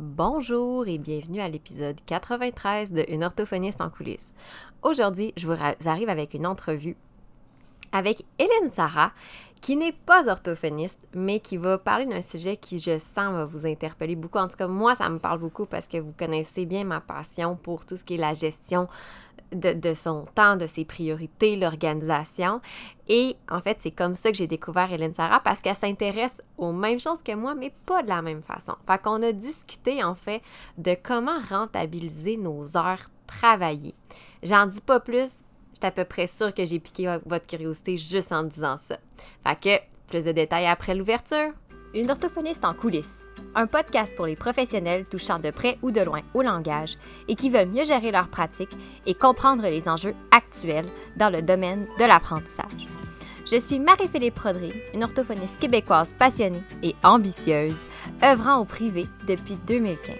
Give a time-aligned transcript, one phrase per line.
[0.00, 4.32] Bonjour et bienvenue à l'épisode 93 de Une orthophoniste en coulisses.
[4.82, 6.96] Aujourd'hui, je vous arrive avec une entrevue
[7.90, 9.10] avec Hélène Sarah,
[9.60, 13.66] qui n'est pas orthophoniste, mais qui va parler d'un sujet qui, je sens, va vous
[13.66, 14.38] interpeller beaucoup.
[14.38, 17.56] En tout cas, moi, ça me parle beaucoup parce que vous connaissez bien ma passion
[17.56, 18.86] pour tout ce qui est la gestion
[19.52, 22.60] de, son temps, de ses priorités, l'organisation.
[23.08, 26.72] Et en fait, c'est comme ça que j'ai découvert Hélène Sarah parce qu'elle s'intéresse aux
[26.72, 28.74] mêmes choses que moi, mais pas de la même façon.
[28.86, 30.42] Fait qu'on a discuté en fait
[30.76, 33.94] de comment rentabiliser nos heures travaillées.
[34.42, 35.36] J'en dis pas plus,
[35.80, 38.98] je à peu près sûre que j'ai piqué votre curiosité juste en disant ça.
[39.46, 41.52] Fait que, plus de détails après l'ouverture.
[41.94, 46.20] Une orthophoniste en coulisses, un podcast pour les professionnels touchant de près ou de loin
[46.34, 51.30] au langage et qui veulent mieux gérer leur pratique et comprendre les enjeux actuels dans
[51.30, 52.86] le domaine de l'apprentissage.
[53.50, 57.86] Je suis Marie-Philippe Prodry, une orthophoniste québécoise passionnée et ambitieuse,
[58.22, 60.14] œuvrant au privé depuis 2015.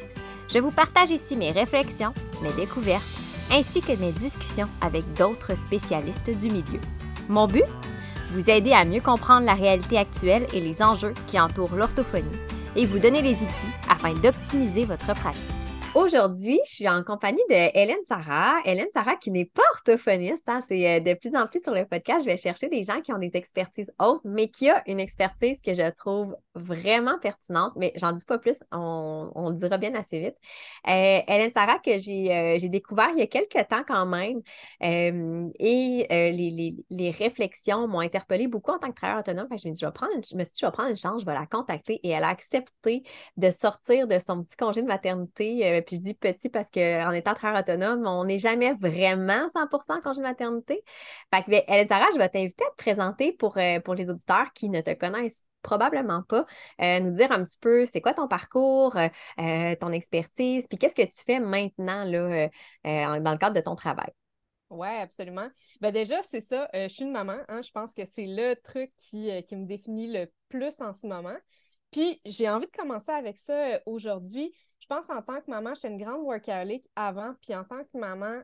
[0.49, 3.05] Je vous partage ici mes réflexions, mes découvertes,
[3.51, 6.81] ainsi que mes discussions avec d'autres spécialistes du milieu.
[7.29, 7.65] Mon but?
[8.31, 12.39] Vous aider à mieux comprendre la réalité actuelle et les enjeux qui entourent l'orthophonie
[12.77, 15.68] et vous donner les outils afin d'optimiser votre pratique.
[15.99, 18.61] Aujourd'hui, je suis en compagnie de Hélène Sarah.
[18.65, 20.45] Hélène Sarah qui n'est pas orthophoniste.
[20.47, 23.01] Hein, c'est euh, de plus en plus sur le podcast, je vais chercher des gens
[23.01, 27.73] qui ont des expertises autres, mais qui a une expertise que je trouve vraiment pertinente.
[27.75, 30.37] Mais j'en dis pas plus, on, le dira bien assez vite.
[30.87, 34.41] Euh, Hélène Sarah que euh, j'ai découvert il y a quelques temps quand même.
[34.81, 39.49] et les, réflexions m'ont interpellée beaucoup en tant que travailleur autonome.
[39.51, 41.27] je me, je, vais prendre je me suis dit, je vais prendre une chance, je
[41.27, 41.99] vais la contacter.
[42.05, 43.03] Et elle a accepté
[43.37, 47.33] de sortir de son petit congé de maternité puis je dis petit parce qu'en étant
[47.33, 50.85] très autonome, on n'est jamais vraiment 100% en congé maternité.
[51.35, 54.69] Fait que, ben, je vais t'inviter à te présenter pour, euh, pour les auditeurs qui
[54.69, 56.45] ne te connaissent probablement pas,
[56.83, 60.95] euh, nous dire un petit peu c'est quoi ton parcours, euh, ton expertise, puis qu'est-ce
[60.95, 62.49] que tu fais maintenant là,
[62.85, 64.13] dans le cadre de ton travail?
[64.69, 65.49] Oui, absolument.
[65.81, 66.69] Ben déjà, c'est ça.
[66.75, 67.39] je suis une maman.
[67.49, 71.07] Hein, je pense que c'est le truc qui, qui, me définit le plus en ce
[71.07, 71.37] moment.
[71.91, 74.53] Puis j'ai envie de commencer avec ça aujourd'hui.
[74.91, 77.99] Je pense en tant que maman, j'étais une grande workaholic avant, puis en tant que
[77.99, 78.41] maman,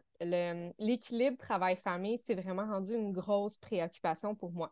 [0.78, 4.70] l'équilibre travail-famille, c'est vraiment rendu une grosse préoccupation pour moi.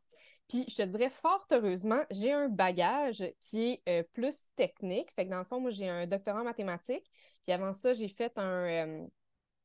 [0.51, 5.11] Puis je te dirais fort heureusement, j'ai un bagage qui est euh, plus technique.
[5.13, 7.11] Fait que dans le fond, moi, j'ai un doctorat en mathématiques.
[7.45, 9.07] Puis avant ça, j'ai fait un, euh,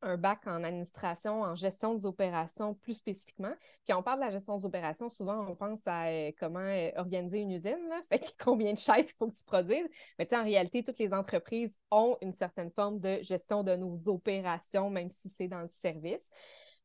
[0.01, 3.53] un bac en administration, en gestion des opérations plus spécifiquement.
[3.85, 6.91] Puis on parle de la gestion des opérations, souvent on pense à euh, comment euh,
[6.97, 7.99] organiser une usine, là.
[8.09, 9.87] fait combien de chaises il faut que tu produises.
[10.19, 14.89] Mais en réalité, toutes les entreprises ont une certaine forme de gestion de nos opérations,
[14.89, 16.29] même si c'est dans le service.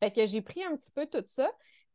[0.00, 1.50] Fait que j'ai pris un petit peu tout ça.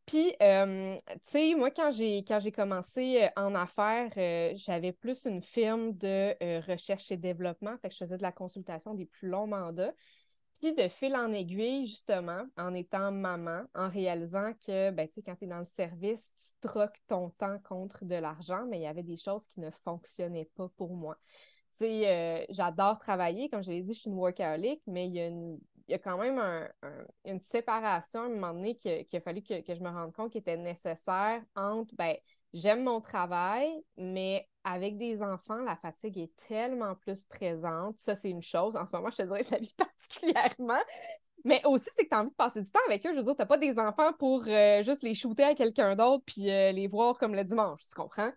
[0.06, 4.10] Puis, euh, tu sais, moi, quand j'ai, quand j'ai commencé en affaires,
[4.56, 6.34] j'avais plus une firme de
[6.72, 7.78] recherche et développement.
[7.82, 9.94] Fait que je faisais de la consultation des plus longs mandats.
[10.63, 15.35] De fil en aiguille, justement, en étant maman, en réalisant que, ben, tu sais, quand
[15.35, 18.88] tu es dans le service, tu troques ton temps contre de l'argent, mais il y
[18.88, 21.16] avait des choses qui ne fonctionnaient pas pour moi.
[21.73, 25.13] Tu sais, euh, j'adore travailler, comme je l'ai dit, je suis une workaholic, mais il
[25.13, 26.40] y a, une, il y a quand même
[27.24, 30.31] une séparation à un moment donné qu'il a fallu que, que, je me rende compte
[30.31, 32.16] qui était nécessaire entre, ben,
[32.53, 37.97] j'aime mon travail, mais avec des enfants, la fatigue est tellement plus présente.
[38.00, 38.75] Ça, c'est une chose.
[38.75, 40.81] En ce moment, je te dirais que la vie particulièrement.
[41.46, 43.13] Mais aussi, c'est que tu as envie de passer du temps avec eux.
[43.13, 45.96] Je veux dire, tu n'as pas des enfants pour euh, juste les shooter à quelqu'un
[45.96, 48.31] d'autre puis euh, les voir comme le dimanche, tu comprends?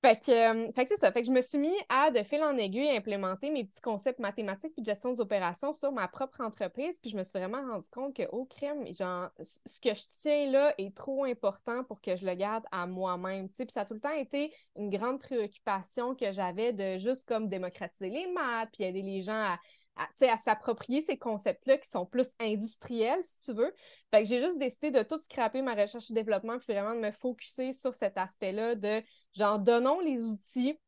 [0.00, 1.10] Fait que, euh, fait c'est ça.
[1.10, 4.20] Fait que je me suis mis à, de fil en aiguille, implémenter mes petits concepts
[4.20, 6.98] mathématiques et de gestion des opérations sur ma propre entreprise.
[7.00, 10.52] Puis je me suis vraiment rendu compte que, au crème, genre, ce que je tiens
[10.52, 13.48] là est trop important pour que je le garde à moi-même.
[13.48, 17.48] Puis ça a tout le temps été une grande préoccupation que j'avais de juste comme
[17.48, 19.58] démocratiser les maths, puis aider les gens à,
[19.98, 23.72] à, s'approprier ces concepts-là qui sont plus industriels, si tu veux.
[24.10, 27.00] Fait que j'ai juste décidé de tout scraper ma recherche et développement, puis vraiment de
[27.00, 29.02] me focuser sur cet aspect-là de
[29.34, 30.78] genre, donnons les outils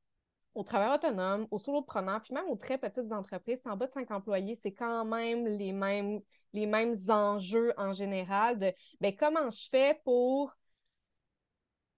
[0.54, 4.10] aux travailleurs autonomes, aux solopreneurs, puis même aux très petites entreprises, en bas de 5
[4.10, 6.21] employés, c'est quand même les mêmes,
[6.53, 10.53] les mêmes enjeux en général de ben, comment je fais pour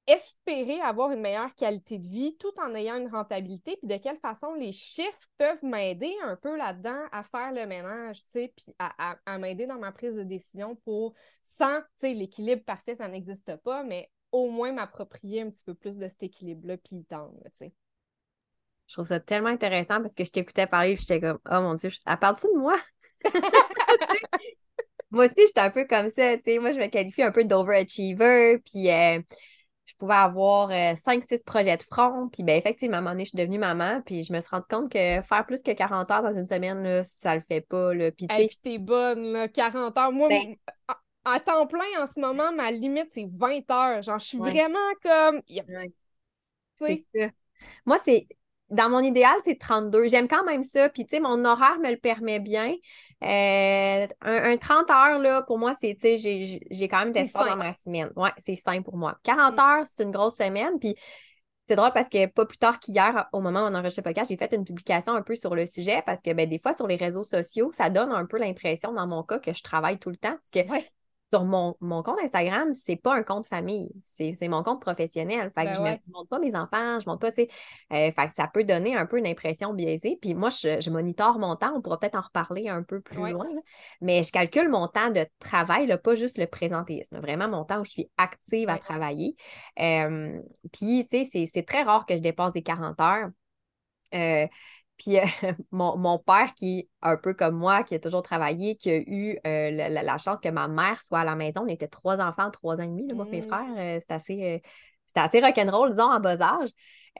[0.07, 4.19] espérer avoir une meilleure qualité de vie tout en ayant une rentabilité, puis de quelle
[4.19, 8.75] façon les chiffres peuvent m'aider un peu là-dedans à faire le ménage, tu sais, puis
[8.79, 13.57] à, m'aider dans ma prise de décision pour, sans, tu sais, l'équilibre parfait, ça n'existe
[13.59, 17.51] pas, mais au moins m'approprier un petit peu plus de cet équilibre-là, puis tendre, tu
[17.59, 17.73] sais.
[18.89, 21.75] Je trouve ça tellement intéressant parce que je t'écoutais parler, puis j'étais comme, oh mon
[21.75, 22.77] Dieu, à partir de moi?
[25.13, 27.45] moi aussi, j'étais un peu comme ça, tu sais, moi, je me qualifie un peu
[27.45, 28.91] d'overachiever, puis...
[28.91, 29.21] Euh,
[29.87, 32.29] je pouvais avoir 5-6 euh, projets de front.
[32.29, 34.01] Puis ben, effectivement, à un moment donné, je suis devenue maman.
[34.05, 36.83] Puis je me suis rendu compte que faire plus que 40 heures dans une semaine,
[36.83, 37.93] là, ça le fait pas.
[37.95, 38.11] Là.
[38.13, 38.27] Puis
[38.63, 40.13] t'es bonne, là, 40 heures.
[40.13, 40.57] Moi, ben
[41.25, 44.03] à temps plein en ce moment, ma limite, c'est 20 heures.
[44.03, 45.41] Genre, je suis vraiment comme.
[46.77, 47.29] C'est ça.
[47.87, 48.27] Moi, c'est
[48.73, 50.09] dans mon idéal, c'est 32.
[50.09, 50.89] J'aime quand même ça.
[50.89, 52.75] Puis, tu sais, mon horaire me le permet bien.
[53.23, 57.57] Euh, un, 30 heures, là, pour moi, c'est, tu sais, j'ai quand même d'espoir dans
[57.57, 58.11] ma semaine.
[58.17, 59.19] Ouais, c'est simple pour moi.
[59.23, 59.61] 40 mm.
[59.61, 60.79] heures, c'est une grosse semaine.
[60.81, 60.97] Puis,
[61.69, 64.31] c'est drôle parce que pas plus tard qu'hier, au moment où on enregistre le podcast,
[64.31, 66.87] j'ai fait une publication un peu sur le sujet parce que ben, des fois, sur
[66.87, 70.11] les réseaux sociaux, ça donne un peu l'impression, dans mon cas, que je travaille tout
[70.11, 70.37] le temps.
[70.37, 70.73] Parce que
[71.33, 75.51] sur mon, compte Instagram, c'est pas un compte famille, c'est mon compte professionnel.
[75.55, 77.49] Fait que ben je ne montre pas mes enfants, je montre pas, tu sais.
[77.93, 80.19] Euh, fait que ça peut donner un peu une impression biaisée.
[80.21, 83.33] Puis moi, je, je monitore mon temps, on pourra peut-être en reparler un peu plus
[83.33, 83.49] loin,
[84.01, 87.81] mais je calcule mon temps de travail, là, pas juste le présentéisme, vraiment mon temps
[87.81, 89.37] où je suis active à travailler.
[89.81, 90.39] Euh,
[90.73, 93.31] puis, tu sais, c'est très rare que je dépasse des 40 heures.
[94.15, 94.47] Euh,
[95.03, 95.23] puis euh,
[95.73, 99.39] mon, père, qui est un peu comme moi, qui a toujours travaillé, qui a eu
[99.47, 101.63] euh, la, chance que ma mère soit à la maison.
[101.65, 103.49] On était trois enfants, trois ans et demi, moi, mes mmh.
[103.49, 103.75] frères.
[103.77, 104.63] Euh, c'était assez,
[105.07, 106.71] c'était assez rock'n'roll, disons, en bas âge.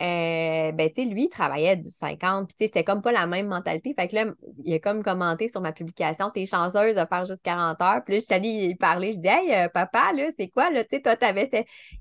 [0.01, 3.13] Euh, ben, tu sais, lui, il travaillait du 50, puis tu sais, c'était comme pas
[3.13, 3.95] la même mentalité.
[3.95, 4.25] Fait que là,
[4.65, 8.03] il a comme commenté sur ma publication, t'es chanceuse de faire juste 40 heures.
[8.05, 10.83] Puis là, je suis allée parler, je dis, hey, euh, papa, là, c'est quoi, là,
[10.83, 11.49] tu sais, toi, t'avais.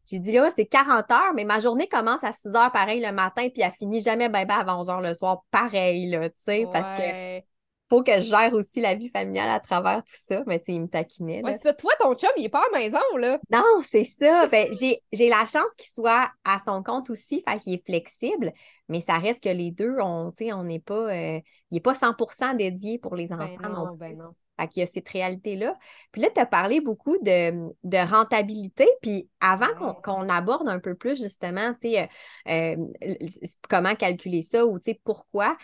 [0.10, 3.12] J'ai dit, là, c'est 40 heures, mais ma journée commence à 6 heures, pareil, le
[3.12, 6.36] matin, puis elle finit jamais ben, ben avant 11 heures le soir, pareil, là, tu
[6.38, 7.51] sais, parce que
[7.92, 10.44] faut que je gère aussi la vie familiale à travers tout ça.
[10.48, 11.44] Mais tu sais, il me taquinait.
[11.44, 11.74] Ouais, ça.
[11.74, 13.38] Toi, ton chum, il est pas à la maison, là.
[13.52, 14.48] Non, c'est ça.
[14.48, 18.54] ben, j'ai la chance qu'il soit à son compte aussi, fait qu'il est flexible.
[18.88, 21.14] Mais ça reste que les deux, on on n'est pas.
[21.14, 21.40] Euh,
[21.70, 23.70] il n'est pas 100% dédié pour les ben enfants.
[23.70, 24.36] non, ben non.
[24.58, 25.78] Fait qu'il y a cette réalité-là.
[26.14, 28.88] Puis là, tu as parlé beaucoup de, rentabilité.
[29.02, 32.10] Puis avant qu'on aborde un peu plus, justement, tu sais,
[32.48, 33.16] euh, euh,
[33.70, 35.58] comment calculer ça ou tu sais, pourquoi,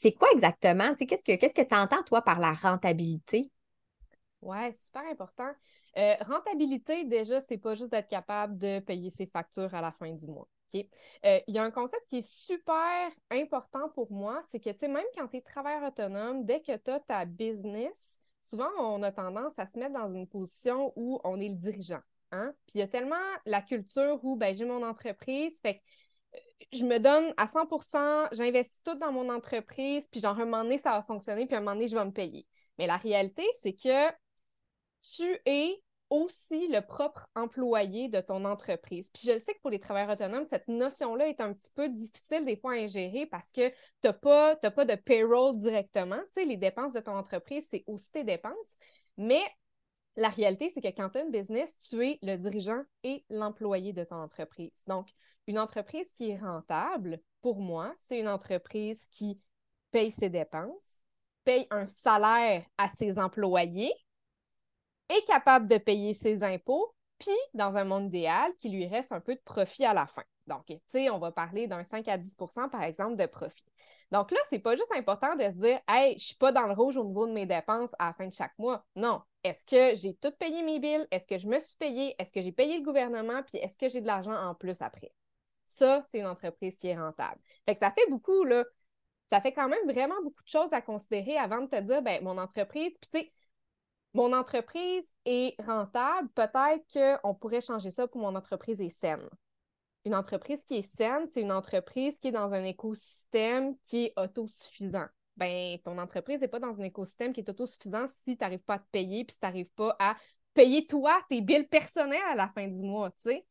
[0.00, 0.94] c'est quoi exactement?
[0.94, 1.22] Qu'est-ce
[1.54, 3.50] que tu entends, toi, par la rentabilité?
[4.40, 5.50] Oui, super important.
[5.98, 10.10] Euh, rentabilité, déjà, c'est pas juste d'être capable de payer ses factures à la fin
[10.10, 10.48] du mois.
[10.74, 14.88] Euh, il y a un concept qui est super important pour moi, c'est que, tu
[14.88, 19.12] même quand tu es travailleur autonome, dès que tu as ta business, souvent, on a
[19.12, 22.00] tendance à se mettre dans une position où on est le dirigeant.
[22.32, 22.54] Hein?
[22.66, 25.82] Puis il y a tellement la culture où, ben, j'ai mon entreprise, fait
[26.72, 30.78] je me donne à 100% j'investis tout dans mon entreprise, puis genre, un moment donné,
[30.78, 32.46] ça va fonctionner, puis un moment donné, je vais me payer.
[32.78, 34.10] Mais la réalité, c'est que
[35.02, 39.08] tu es aussi le propre employé de ton entreprise.
[39.10, 42.44] Puis je sais que pour les travailleurs autonomes, cette notion-là est un petit peu difficile
[42.44, 43.74] des fois à ingérer parce que tu
[44.04, 46.18] n'as pas, pas de payroll directement.
[46.34, 48.76] Tu sais, les dépenses de ton entreprise, c'est aussi tes dépenses.
[49.16, 49.42] Mais
[50.16, 53.92] la réalité, c'est que quand tu as une business, tu es le dirigeant et l'employé
[53.92, 54.82] de ton entreprise.
[54.88, 55.08] Donc,
[55.50, 59.40] une entreprise qui est rentable, pour moi, c'est une entreprise qui
[59.90, 61.00] paye ses dépenses,
[61.44, 63.92] paye un salaire à ses employés,
[65.08, 69.20] est capable de payer ses impôts, puis, dans un monde idéal, qu'il lui reste un
[69.20, 70.22] peu de profit à la fin.
[70.46, 72.34] Donc, tu sais, on va parler d'un 5 à 10
[72.70, 73.64] par exemple, de profit.
[74.10, 76.72] Donc là, c'est pas juste important de se dire, hey, je suis pas dans le
[76.72, 78.84] rouge au niveau de mes dépenses à la fin de chaque mois.
[78.96, 79.20] Non.
[79.44, 81.06] Est-ce que j'ai tout payé mes billes?
[81.10, 82.14] Est-ce que je me suis payé?
[82.18, 83.42] Est-ce que j'ai payé le gouvernement?
[83.44, 85.12] Puis est-ce que j'ai de l'argent en plus après?
[85.70, 87.40] Ça, c'est une entreprise qui est rentable.
[87.64, 88.64] Fait que ça fait beaucoup, là.
[89.30, 92.22] Ça fait quand même vraiment beaucoup de choses à considérer avant de te dire, ben,
[92.22, 93.32] mon entreprise, puis tu sais,
[94.12, 96.84] mon entreprise est rentable, peut-être
[97.22, 99.28] qu'on pourrait changer ça pour mon entreprise est saine.
[100.04, 104.12] Une entreprise qui est saine, c'est une entreprise qui est dans un écosystème qui est
[104.16, 105.06] autosuffisant.
[105.36, 108.74] Ben, ton entreprise n'est pas dans un écosystème qui est autosuffisant si tu n'arrives pas
[108.74, 110.16] à te payer puis si tu n'arrives pas à
[110.54, 113.46] payer toi tes billes personnelles à la fin du mois, tu sais.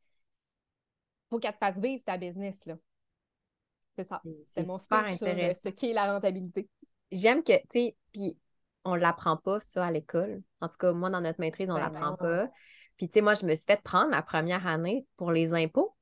[1.30, 2.76] Faut qu'elle te fasse vivre ta business, là.
[3.98, 4.22] C'est ça.
[4.48, 5.56] C'est mon super intérêt.
[5.56, 6.70] ce qui est la rentabilité.
[7.12, 8.38] J'aime que, tu sais, puis
[8.86, 10.42] on ne l'apprend pas, ça, à l'école.
[10.62, 12.48] En tout cas, moi, dans notre maîtrise, on ne ben l'apprend pas.
[12.98, 15.96] Puis, tu sais, moi, je me suis fait prendre la première année pour les impôts.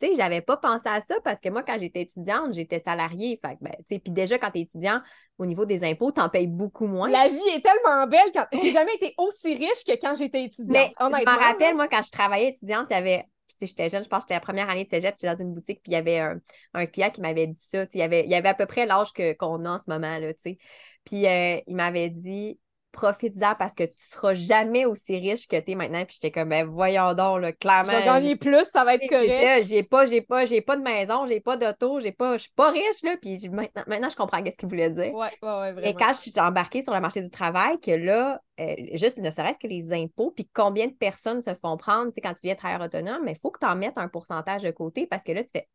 [0.00, 3.40] Tu sais, j'avais pas pensé à ça parce que moi, quand j'étais étudiante, j'étais salariée.
[3.44, 5.00] Fait ben, tu sais, puis déjà, quand tu es étudiant,
[5.38, 7.08] au niveau des impôts, tu en payes beaucoup moins.
[7.08, 8.30] La vie est tellement belle.
[8.32, 8.46] Quand...
[8.52, 10.74] J'ai jamais été aussi riche que quand j'étais étudiante.
[10.74, 13.26] Mais je me rappelle, moi, quand je travaillais étudiante, il y avait
[13.60, 15.82] j'étais jeune, je pense que c'était la première année de cégep, j'étais dans une boutique,
[15.82, 17.86] puis il y avait un, client qui m'avait dit ça.
[17.94, 20.18] Il y avait, il y avait à peu près l'âge qu'on a en ce moment,
[20.18, 20.58] là, tu sais.
[21.04, 22.58] Puis euh, il m'avait dit
[22.98, 26.04] profites-en parce que tu seras jamais aussi riche que tu es maintenant.
[26.04, 27.92] Puis j'étais comme, ben voyons donc, là, clairement.
[27.92, 29.66] Je vais gagner plus, ça va être correct.
[29.66, 32.52] J'ai pas, j'ai pas, j'ai pas de maison, j'ai pas d'auto, j'ai pas, je suis
[32.56, 33.16] pas riche, là.
[33.20, 35.14] Puis maintenant, maintenant je comprends ce qu'il voulait dire.
[35.14, 35.86] Ouais, ouais, ouais, vraiment.
[35.86, 39.30] Et quand je suis embarquée sur le marché du travail, que là, euh, juste ne
[39.30, 42.46] serait-ce que les impôts, puis combien de personnes se font prendre, tu sais, quand tu
[42.46, 45.22] viens travailler autonome, mais il faut que tu en mettes un pourcentage de côté parce
[45.22, 45.68] que là, tu fais,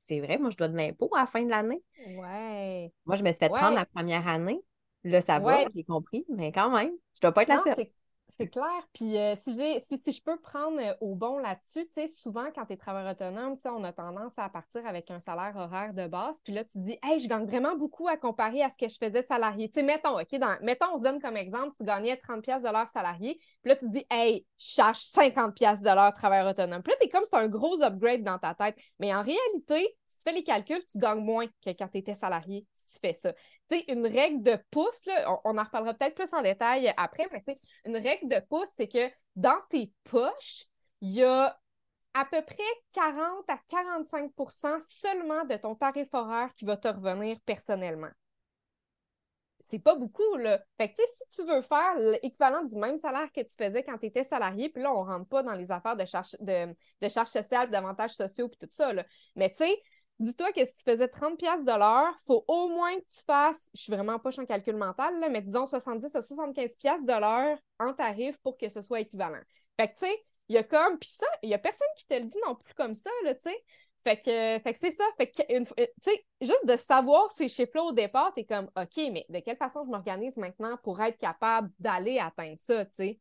[0.00, 1.82] c'est vrai, moi, je dois de l'impôt à la fin de l'année.
[2.16, 2.92] Ouais.
[3.04, 4.60] Moi, je me suis fait prendre la première année.
[5.04, 7.86] Là, ça va, j'ai compris, mais quand même, je dois pas être la seule.
[8.38, 8.88] C'est clair.
[8.94, 12.46] Puis euh, si, si, si, je peux prendre euh, au bon là-dessus, tu sais, souvent
[12.54, 15.54] quand tu es travailleur autonome, tu sais, on a tendance à partir avec un salaire
[15.56, 16.40] horaire de base.
[16.42, 18.88] Puis là, tu te dis, hey, je gagne vraiment beaucoup à comparer à ce que
[18.88, 19.68] je faisais salarié.
[19.68, 22.72] Tu sais, mettons, OK, dans, mettons, on se donne comme exemple, tu gagnais 30$ de
[22.72, 23.38] l'heure salarié.
[23.62, 26.82] Puis là, tu te dis, hey, je cherche 50$ de l'heure travailleur autonome.
[26.82, 28.76] Puis là, tu es comme c'est un gros upgrade dans ta tête.
[28.98, 32.14] Mais en réalité, si tu fais les calculs, tu gagnes moins que quand tu étais
[32.14, 33.32] salarié tu fais ça
[33.88, 35.02] une règle de pouce,
[35.44, 37.42] on, en reparlera peut-être plus en détail après, mais
[37.84, 40.66] une règle de pouce, c'est que dans tes poches,
[41.00, 41.58] il y a
[42.14, 47.38] à peu près 40 à 45% seulement de ton tarif horaire qui va te revenir
[47.46, 48.10] personnellement.
[49.64, 50.60] C'est pas beaucoup, là.
[50.76, 54.06] Fait que, si tu veux faire l'équivalent du même salaire que tu faisais quand tu
[54.06, 57.28] étais salarié, puis là, on rentre pas dans les affaires de charges de, de charges
[57.28, 59.06] sociales, d'avantages sociaux, puis tout ça, là.
[59.36, 59.82] Mais tu sais,
[60.22, 63.68] dis-toi que si tu faisais 30 pièces de l'heure, faut au moins que tu fasses,
[63.74, 67.12] je suis vraiment pas en calcul mental, là, mais disons 70 à 75 pièces de
[67.12, 69.40] l'heure en tarif pour que ce soit équivalent.
[69.78, 72.06] Fait que, tu sais, il y a comme, puis ça, il y a personne qui
[72.06, 73.64] te le dit non plus comme ça, là, tu sais.
[74.04, 75.04] Fait que, fait que c'est ça.
[75.16, 75.64] Fait que, tu
[76.02, 79.84] sais, juste de savoir ces chiffres-là au départ, t'es comme, OK, mais de quelle façon
[79.84, 83.20] je m'organise maintenant pour être capable d'aller atteindre ça, tu sais?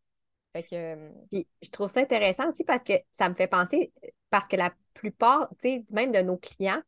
[0.53, 0.75] Fait que...
[0.75, 3.93] Euh, puis, je trouve ça intéressant aussi parce que ça me fait penser,
[4.29, 6.81] parce que la plupart, tu sais, même de nos clients,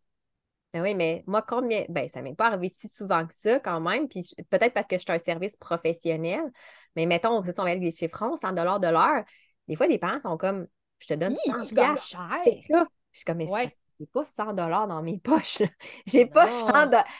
[0.73, 1.85] ben oui, mais moi, combien.
[1.89, 4.07] Ben, ça ne m'est pas arrivé si souvent que ça quand même.
[4.07, 6.41] Puis peut-être parce que je suis un service professionnel.
[6.95, 9.23] Mais mettons, on va avec des chiffrons, 100 de l'heure.
[9.67, 10.67] Des fois, les parents sont comme
[10.99, 11.65] Je te donne 100
[12.43, 12.87] C'est ça.
[13.11, 15.61] Je suis comme, mais ouais j'ai pas 100 dollars dans mes poches.
[16.05, 16.67] J'ai pas 100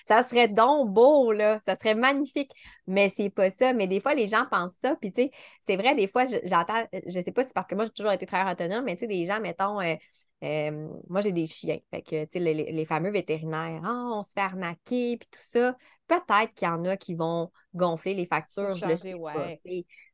[0.06, 1.60] Ça serait donc beau, là.
[1.66, 2.52] Ça serait magnifique.
[2.88, 3.74] Mais c'est pas ça.
[3.74, 4.96] Mais des fois, les gens pensent ça.
[4.98, 7.76] Puis, tu sais, c'est vrai, des fois, j'entends, je sais pas si c'est parce que
[7.76, 9.96] moi, j'ai toujours été très autonome, mais tu sais, des gens, mettons, euh,
[10.44, 11.80] euh, moi, j'ai des chiens.
[11.90, 15.78] Fait que, tu sais, les, fameux vétérinaires, ah, on se fait arnaquer, puis tout ça.
[16.22, 18.74] Peut-être qu'il y en a qui vont gonfler les factures.
[18.76, 19.60] Je le sais ouais.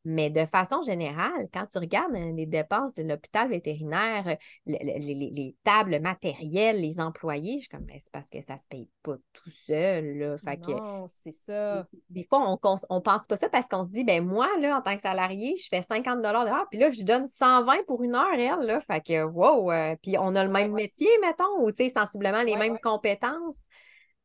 [0.05, 5.99] Mais de façon générale, quand tu regardes hein, les dépenses de l'hôpital vétérinaire, les, tables
[5.99, 9.49] matérielles, les employés, je suis comme, c'est parce que ça ne se paye pas tout
[9.49, 10.17] seul.
[10.17, 10.37] Là.
[10.67, 11.85] non, c'est ça.
[12.09, 12.53] Des fois, on
[12.95, 15.55] ne pense pas ça parce qu'on se dit, ben moi, là, en tant que salarié,
[15.57, 18.65] je fais 50 de l'heure, puis là, je donne 120 pour une heure, elle.
[18.65, 22.55] Là, fait que, wow, euh, puis on a le même métier, mettons, ou sensiblement les
[22.55, 23.65] mêmes compétences.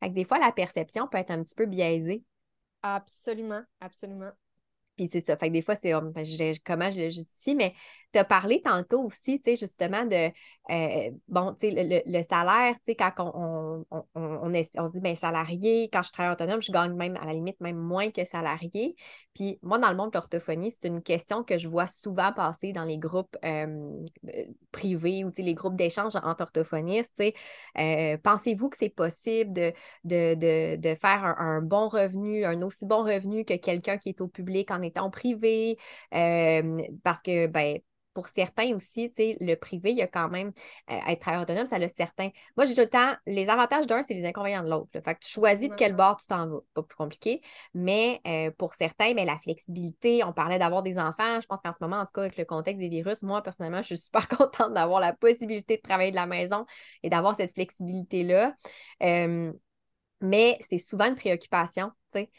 [0.00, 2.22] Fait que des fois, la perception peut être un petit peu biaisée.
[2.82, 4.30] Absolument, absolument.
[4.96, 5.36] Puis c'est ça.
[5.36, 6.24] Fait que des fois, c'est ben,
[6.64, 7.74] comment je le justifie, mais
[8.12, 10.30] tu as parlé tantôt aussi, tu sais, justement, de
[10.70, 15.14] euh, bon, tu sais, le, salaire, tu sais, quand on, on, on, se dit, ben
[15.14, 18.96] salarié, quand je travaille autonome, je gagne même, à la limite, même moins que salarié.
[19.34, 22.72] Puis moi, dans le monde de l'orthophonie, c'est une question que je vois souvent passer
[22.72, 24.04] dans les groupes euh,
[24.72, 27.22] privés ou, les groupes d'échange entre orthophonistes.
[27.78, 29.52] Euh, pensez-vous que c'est possible
[30.04, 34.70] de, faire un, bon revenu, un aussi bon revenu que quelqu'un qui est au public
[34.70, 35.78] en étant privé?
[36.10, 37.78] parce que, ben,
[38.14, 40.52] pour certains aussi, tu sais, le privé, il y a quand même
[40.90, 42.30] euh, être travailleur autonome, ça a certains.
[42.56, 44.88] Moi, j'ai tout le temps, les avantages d'un, c'est les inconvénients de l'autre.
[44.92, 46.60] Fait que tu choisis de quel bord tu t'en vas.
[46.72, 47.42] Pas plus compliqué.
[47.74, 51.40] Mais euh, pour certains, mais ben, la flexibilité, on parlait d'avoir des enfants.
[51.40, 53.82] Je pense qu'en ce moment, en tout cas, avec le contexte des virus, moi, personnellement,
[53.82, 56.64] je suis super contente d'avoir la possibilité de travailler de la maison
[57.02, 58.54] et d'avoir cette flexibilité-là.
[59.02, 59.52] Euh,
[60.20, 62.30] mais c'est souvent une préoccupation, tu sais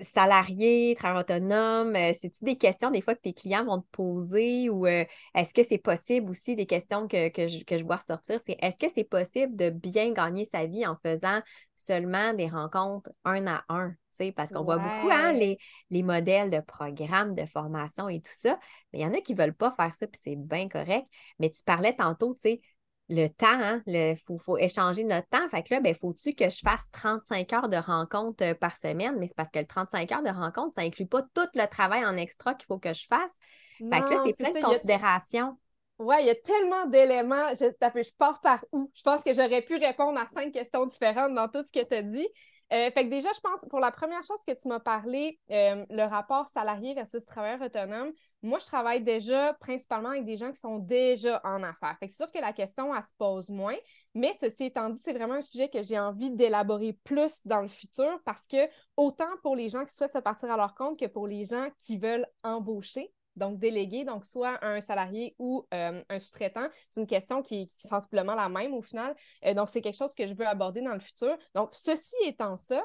[0.00, 1.96] salarié, travailleur autonome?
[1.96, 5.04] Euh, c'est-tu des questions des fois que tes clients vont te poser ou euh,
[5.34, 8.40] est-ce que c'est possible aussi des questions que, je, que je vois ressortir?
[8.44, 11.40] C'est est-ce que c'est possible de bien gagner sa vie en faisant
[11.74, 13.94] seulement des rencontres un à un?
[14.34, 15.58] Parce qu'on voit beaucoup hein, les,
[15.90, 18.58] les, modèles de programmes de formation et tout ça,
[18.92, 21.06] mais il y en a qui ne veulent pas faire ça, puis c'est bien correct.
[21.38, 22.60] Mais tu parlais tantôt, tu sais,
[23.08, 25.48] le temps, il hein, faut, échanger notre temps.
[25.50, 29.16] Fait que là, ben, faut-tu que je fasse 35 heures de rencontre euh, par semaine?
[29.18, 32.04] Mais c'est parce que le 35 heures de rencontre, ça inclut pas tout le travail
[32.04, 33.32] en extra qu'il faut que je fasse.
[33.78, 35.56] fait que là, c'est plein de considérations.
[35.98, 37.48] Oui, il y a tellement d'éléments.
[37.54, 38.90] Je, je pars par où?
[38.94, 41.94] Je pense que j'aurais pu répondre à cinq questions différentes dans tout ce que tu
[41.94, 42.28] as dit.
[42.70, 45.86] Euh, fait que déjà, je pense, pour la première chose que tu m'as parlé, euh,
[45.88, 50.60] le rapport salarié versus travailleur autonome, moi, je travaille déjà principalement avec des gens qui
[50.60, 51.96] sont déjà en affaires.
[51.98, 53.76] Fait que c'est sûr que la question, elle se pose moins,
[54.14, 57.68] mais ceci étant dit, c'est vraiment un sujet que j'ai envie d'élaborer plus dans le
[57.68, 61.06] futur parce que autant pour les gens qui souhaitent se partir à leur compte que
[61.06, 66.18] pour les gens qui veulent embaucher, donc délégué, donc soit un salarié ou euh, un
[66.18, 66.68] sous-traitant.
[66.90, 69.14] C'est une question qui, est sensiblement la même au final.
[69.44, 71.36] Euh, donc, c'est quelque chose que je veux aborder dans le futur.
[71.54, 72.84] Donc, ceci étant ça,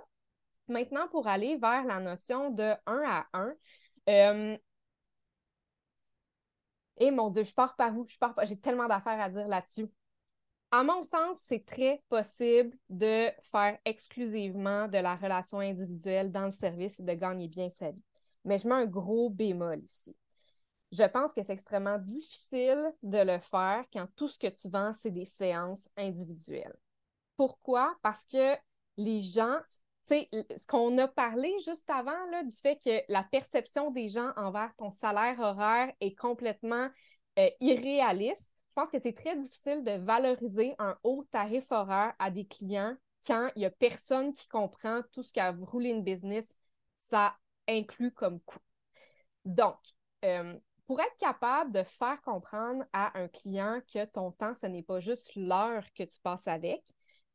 [0.67, 3.53] maintenant pour aller vers la notion de 1 à 1,
[4.09, 4.57] euh,
[6.97, 8.05] et mon Dieu, je pars par où?
[8.07, 9.89] Je pars J'ai tellement d'affaires à dire là-dessus.
[10.71, 16.51] À mon sens, c'est très possible de faire exclusivement de la relation individuelle dans le
[16.51, 18.01] service et de gagner bien sa vie.
[18.45, 20.15] Mais je mets un gros bémol ici.
[20.93, 24.93] Je pense que c'est extrêmement difficile de le faire quand tout ce que tu vends,
[24.93, 26.75] c'est des séances individuelles.
[27.35, 27.95] Pourquoi?
[28.03, 28.55] Parce que
[28.97, 29.57] les gens,
[30.07, 34.07] tu sais, ce qu'on a parlé juste avant, là, du fait que la perception des
[34.07, 36.89] gens envers ton salaire horaire est complètement
[37.39, 42.29] euh, irréaliste, je pense que c'est très difficile de valoriser un haut tarif horaire à
[42.29, 42.95] des clients
[43.25, 46.55] quand il n'y a personne qui comprend tout ce qu'à rouler une business,
[46.99, 47.35] ça
[47.67, 48.59] inclut comme coût.
[49.45, 49.77] Donc,
[50.25, 50.55] euh,
[50.87, 54.99] pour être capable de faire comprendre à un client que ton temps, ce n'est pas
[54.99, 56.83] juste l'heure que tu passes avec,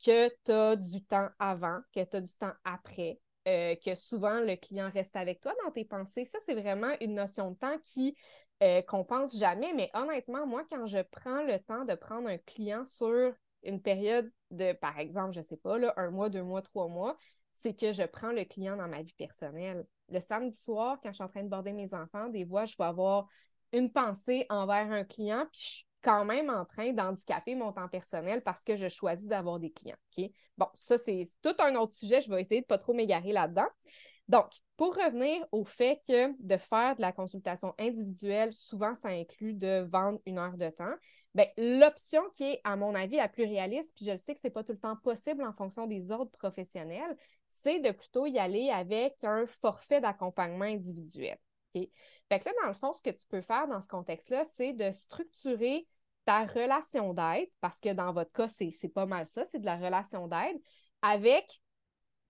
[0.04, 4.40] que tu as du temps avant, que tu as du temps après, euh, que souvent
[4.40, 6.24] le client reste avec toi dans tes pensées.
[6.24, 8.16] Ça, c'est vraiment une notion de temps qui
[8.62, 9.72] euh, qu'on pense jamais.
[9.74, 14.30] Mais honnêtement, moi, quand je prends le temps de prendre un client sur une période
[14.50, 17.16] de, par exemple, je ne sais pas, là, un mois, deux mois, trois mois,
[17.60, 19.84] c'est que je prends le client dans ma vie personnelle.
[20.10, 22.76] Le samedi soir, quand je suis en train de border mes enfants, des fois, je
[22.78, 23.26] vais avoir
[23.72, 27.88] une pensée envers un client, puis je suis quand même en train d'handicaper mon temps
[27.88, 29.96] personnel parce que je choisis d'avoir des clients.
[30.56, 32.20] Bon, ça, c'est tout un autre sujet.
[32.20, 33.66] Je vais essayer de ne pas trop m'égarer là-dedans.
[34.28, 39.54] Donc, pour revenir au fait que de faire de la consultation individuelle, souvent, ça inclut
[39.54, 40.94] de vendre une heure de temps.
[41.34, 44.46] Bien, l'option qui est, à mon avis, la plus réaliste, puis je sais que ce
[44.46, 47.16] n'est pas tout le temps possible en fonction des ordres professionnels,
[47.48, 51.38] c'est de plutôt y aller avec un forfait d'accompagnement individuel.
[51.74, 54.72] Fait que là, dans le fond, ce que tu peux faire dans ce contexte-là, c'est
[54.72, 55.86] de structurer
[56.24, 59.76] ta relation d'aide, parce que dans votre cas, c'est pas mal ça, c'est de la
[59.76, 60.60] relation d'aide,
[61.00, 61.62] avec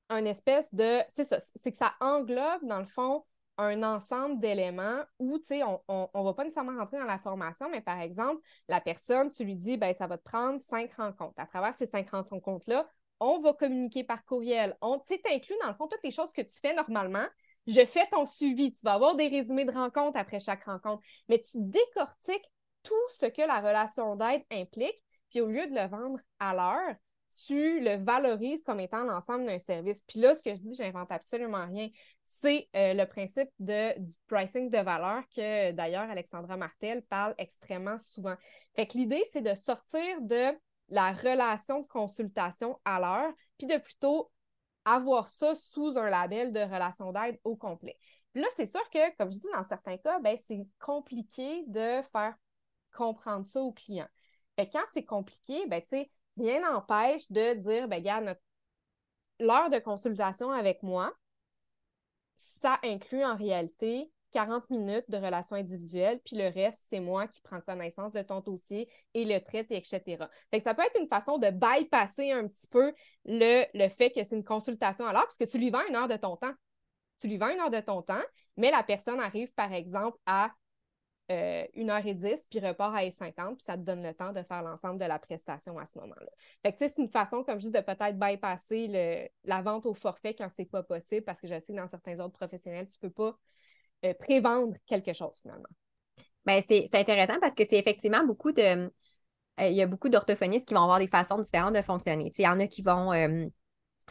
[0.08, 1.00] un espèce de.
[1.08, 3.24] C'est ça, c'est que ça englobe, dans le fond,
[3.58, 7.68] un ensemble d'éléments où, tu sais, on ne va pas nécessairement rentrer dans la formation,
[7.68, 11.34] mais par exemple, la personne, tu lui dis, ben ça va te prendre cinq rencontres.
[11.38, 12.86] À travers ces cinq rencontres-là,
[13.20, 14.76] on va communiquer par courriel.
[14.80, 17.26] On, tu sais, inclus, dans le fond, toutes les choses que tu fais normalement.
[17.66, 18.70] Je fais ton suivi.
[18.70, 22.48] Tu vas avoir des résumés de rencontres après chaque rencontre, mais tu décortiques
[22.84, 26.94] tout ce que la relation d'aide implique, puis au lieu de le vendre à l'heure,
[27.46, 30.02] tu le valorises comme étant l'ensemble d'un service.
[30.06, 31.88] Puis là, ce que je dis, j'invente absolument rien.
[32.24, 37.98] C'est euh, le principe de, du pricing de valeur que d'ailleurs Alexandra Martel parle extrêmement
[37.98, 38.34] souvent.
[38.76, 40.52] Fait que l'idée, c'est de sortir de
[40.88, 44.30] la relation de consultation à l'heure, puis de plutôt
[44.84, 47.96] avoir ça sous un label de relation d'aide au complet.
[48.32, 52.02] Puis là, c'est sûr que, comme je dis, dans certains cas, ben, c'est compliqué de
[52.12, 52.34] faire
[52.92, 54.08] comprendre ça au client.
[54.56, 55.82] Fait quand c'est compliqué, ben,
[56.38, 58.38] rien n'empêche de dire, ben, regarde,
[59.40, 61.12] l'heure de consultation avec moi,
[62.36, 67.40] ça inclut en réalité 40 minutes de relation individuelle, puis le reste, c'est moi qui
[67.40, 70.28] prends connaissance de ton dossier et le traite, etc.
[70.50, 72.92] Fait ça peut être une façon de bypasser un petit peu
[73.24, 75.96] le, le fait que c'est une consultation à l'heure, parce que tu lui vends une
[75.96, 76.52] heure de ton temps.
[77.20, 78.22] Tu lui vends une heure de ton temps,
[78.56, 80.50] mais la personne arrive, par exemple, à
[81.30, 84.32] euh, une heure et dix, puis repart à 50 puis ça te donne le temps
[84.32, 86.30] de faire l'ensemble de la prestation à ce moment-là.
[86.62, 90.32] Fait que c'est une façon, comme dis, de peut-être bypasser le, la vente au forfait
[90.32, 93.10] quand c'est pas possible, parce que je sais que dans certains autres professionnels, tu peux
[93.10, 93.36] pas
[94.06, 95.68] euh, prévendre quelque chose finalement.
[96.46, 98.86] Bien, c'est intéressant parce que c'est effectivement beaucoup de.
[98.86, 98.88] Euh,
[99.60, 102.32] il y a beaucoup d'orthophonistes qui vont avoir des façons différentes de fonctionner.
[102.38, 103.12] Il y en a qui vont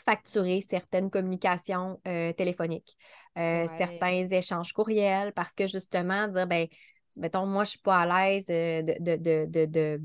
[0.05, 2.97] facturer certaines communications téléphoniques,
[3.35, 6.67] certains échanges courriels, parce que justement, dire, ben,
[7.15, 10.01] mettons, moi, je ne suis pas à l'aise euh, de,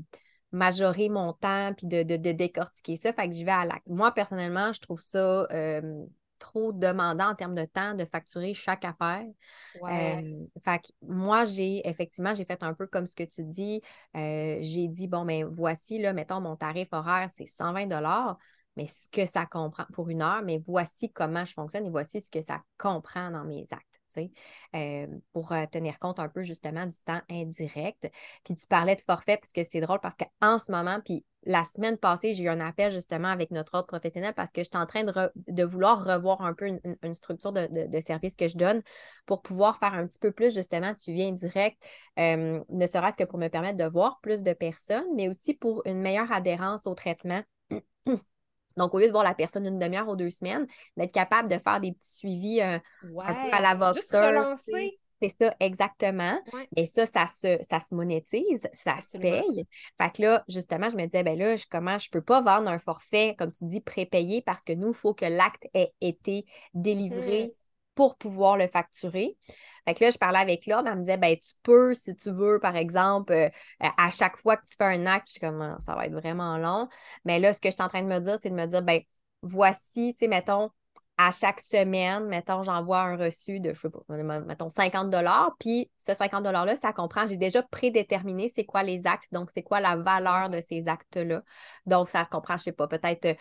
[0.51, 3.13] majorer mon temps puis de, décortiquer ça.
[3.13, 3.65] Fait que j'y vais à.
[3.87, 6.05] Moi, personnellement, je trouve ça euh,
[6.39, 9.25] trop demandant en termes de temps de facturer chaque affaire.
[9.83, 13.81] Euh, fait que moi, j'ai effectivement, j'ai fait un peu comme ce que tu dis.
[14.13, 17.87] j'ai dit, bon, mais ben, voici, là, mettons, mon tarif horaire, c'est 120
[18.77, 22.21] mais ce que ça comprend pour une heure, mais voici comment je fonctionne et voici
[22.21, 24.01] ce que ça comprend dans mes actes.
[24.75, 28.11] euh, pour euh, tenir compte un peu justement du temps indirect.
[28.43, 31.65] Puis tu parlais de forfait parce que c'est drôle parce qu'en ce moment, puis la
[31.65, 34.77] semaine passée, j'ai eu un appel justement avec notre autre professionnel parce que je suis
[34.77, 38.81] en train de, vouloir revoir un peu une, structure de, de, service que je donne
[39.25, 41.77] pour pouvoir faire un petit peu plus justement tu viens direct,
[42.19, 45.81] euh, ne serait-ce que pour me permettre de voir plus de personnes, mais aussi pour
[45.85, 47.41] une meilleure adhérence au traitement.
[48.77, 51.57] Donc, au lieu de voir la personne une demi-heure ou deux semaines, d'être capable de
[51.59, 52.77] faire des petits suivis euh,
[53.21, 54.55] un peu à la voxeur.
[55.21, 56.37] C'est ça, exactement.
[56.75, 59.65] Et ça, ça se, ça se monétise, ça se paye.
[60.01, 62.69] Fait que là, justement, je me disais, ben là, je, comment je peux pas vendre
[62.69, 66.45] un forfait, comme tu dis, prépayé parce que nous, il faut que l'acte ait été
[66.73, 67.62] délivré mmh.
[67.95, 69.37] Pour pouvoir le facturer.
[69.85, 72.31] Fait que là, je parlais avec l'autre, elle me disait, ben, tu peux, si tu
[72.31, 75.75] veux, par exemple, euh, à chaque fois que tu fais un acte, je suis comme,
[75.79, 76.87] ça va être vraiment long.
[77.25, 78.81] Mais là, ce que je suis en train de me dire, c'est de me dire,
[78.81, 79.01] ben,
[79.41, 80.69] voici, tu sais, mettons,
[81.17, 85.13] à chaque semaine, mettons, j'envoie un reçu de, je sais pas, mettons 50
[85.59, 89.61] puis ce 50 $-là, ça comprend, j'ai déjà prédéterminé c'est quoi les actes, donc c'est
[89.61, 91.43] quoi la valeur de ces actes-là.
[91.85, 93.33] Donc, ça comprend, je sais pas, peut-être euh,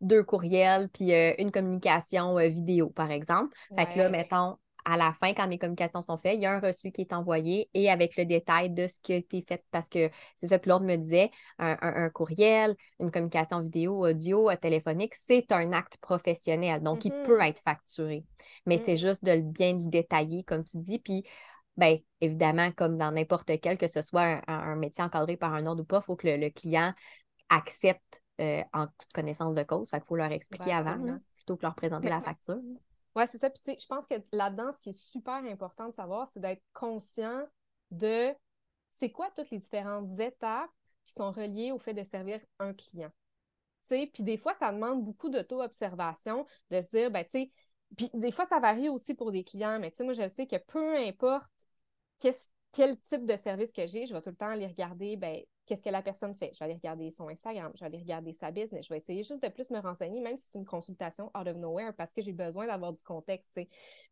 [0.00, 3.54] deux courriels, puis euh, une communication vidéo, par exemple.
[3.76, 6.52] Fait que là, mettons, à la fin, quand mes communications sont faites, il y a
[6.52, 9.64] un reçu qui est envoyé et avec le détail de ce qui a été fait
[9.70, 14.56] parce que c'est ça que Claude me disait, un, courriel, une communication vidéo, audio, euh,
[14.56, 16.82] téléphonique, c'est un acte professionnel.
[16.82, 17.48] Donc, il peut mm-hmm.
[17.48, 18.24] être facturé.
[18.66, 18.96] Mais c'est mm.
[18.96, 20.98] juste de bien le détailler, comme tu dis.
[20.98, 21.24] Puis,
[21.76, 25.82] bien, évidemment, comme dans n'importe quel, que ce soit un, métier encadré par un ordre
[25.82, 26.92] ou pas, il faut que le, client
[27.48, 29.88] accepte euh, en toute connaissance de cause.
[29.88, 30.96] Fait qu'il faut leur expliquer avant,
[31.36, 32.58] plutôt que leur présenter la facture.
[33.14, 33.50] Oui, c'est ça.
[33.50, 36.40] Puis, tu sais, je pense que là-dedans, ce qui est super important de savoir, c'est
[36.40, 37.44] d'être conscient
[37.90, 38.32] de
[38.90, 40.70] c'est quoi toutes les différentes étapes
[41.06, 43.10] qui sont reliées au fait de servir un client.
[43.84, 47.52] Tu sais, puis des fois, ça demande beaucoup d'auto-observation, de se dire, ben, tu sais,
[47.96, 50.46] puis des fois, ça varie aussi pour des clients, mais tu sais, moi, je sais
[50.46, 51.46] que peu importe
[52.72, 55.82] quel type de service que j'ai, je vais tout le temps aller regarder, ben, qu'est-ce
[55.82, 56.50] que la personne fait?
[56.52, 59.22] Je vais aller regarder son Instagram, je vais aller regarder sa business, je vais essayer
[59.22, 62.22] juste de plus me renseigner, même si c'est une consultation out of nowhere, parce que
[62.22, 63.58] j'ai besoin d'avoir du contexte.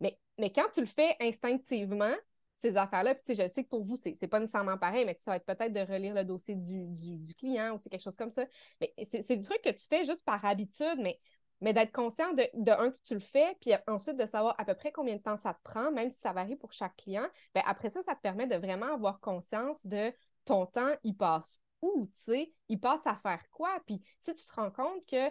[0.01, 2.15] Mais, mais quand tu le fais instinctivement,
[2.57, 5.31] ces affaires-là, puis je sais que pour vous, c'est n'est pas nécessairement pareil, mais ça
[5.31, 8.45] va être peut-être de relire le dossier du, du, client ou quelque chose comme ça.
[8.81, 11.19] Mais c'est du truc que tu fais juste par habitude, mais
[11.61, 14.65] mais d'être conscient de, de, un, que tu le fais, puis ensuite de savoir à
[14.65, 17.27] peu près combien de temps ça te prend, même si ça varie pour chaque client,
[17.55, 20.13] bien, après ça, ça te permet de vraiment avoir conscience de
[20.45, 23.71] ton temps, il passe où, tu sais, il passe à faire quoi?
[23.87, 25.31] Puis si tu te rends compte que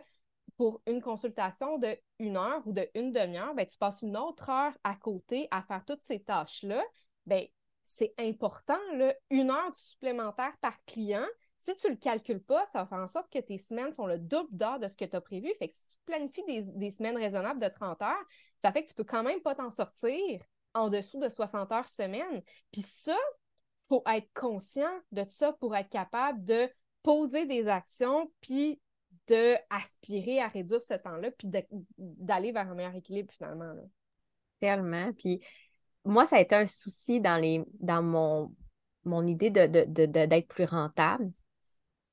[0.57, 4.49] pour une consultation de une heure ou de une demi-heure, ben, tu passes une autre
[4.49, 6.83] heure à côté à faire toutes ces tâches-là,
[7.25, 7.45] ben,
[7.85, 8.77] c'est important,
[9.31, 11.25] une heure supplémentaire par client.
[11.57, 14.05] Si tu ne le calcules pas, ça va faire en sorte que tes semaines sont
[14.05, 15.51] le double d'heures de ce que tu as prévu.
[15.57, 16.43] Fait que si tu planifies
[16.75, 18.25] des, semaines raisonnables de 30 heures,
[18.61, 20.41] ça fait que tu peux quand même pas t'en sortir
[20.73, 22.41] en dessous de 60 heures semaine.
[22.71, 23.17] Puis ça,
[23.89, 26.69] faut être conscient de ça pour être capable de
[27.03, 28.79] poser des actions, puis
[29.27, 31.49] de aspirer à réduire ce temps-là, puis
[31.97, 33.73] d'aller vers un meilleur équilibre finalement.
[34.59, 35.11] Tellement.
[35.13, 35.41] Puis
[36.05, 38.53] moi, ça a été un souci dans, les, dans mon,
[39.05, 41.31] mon idée d'être de, de, plus rentable.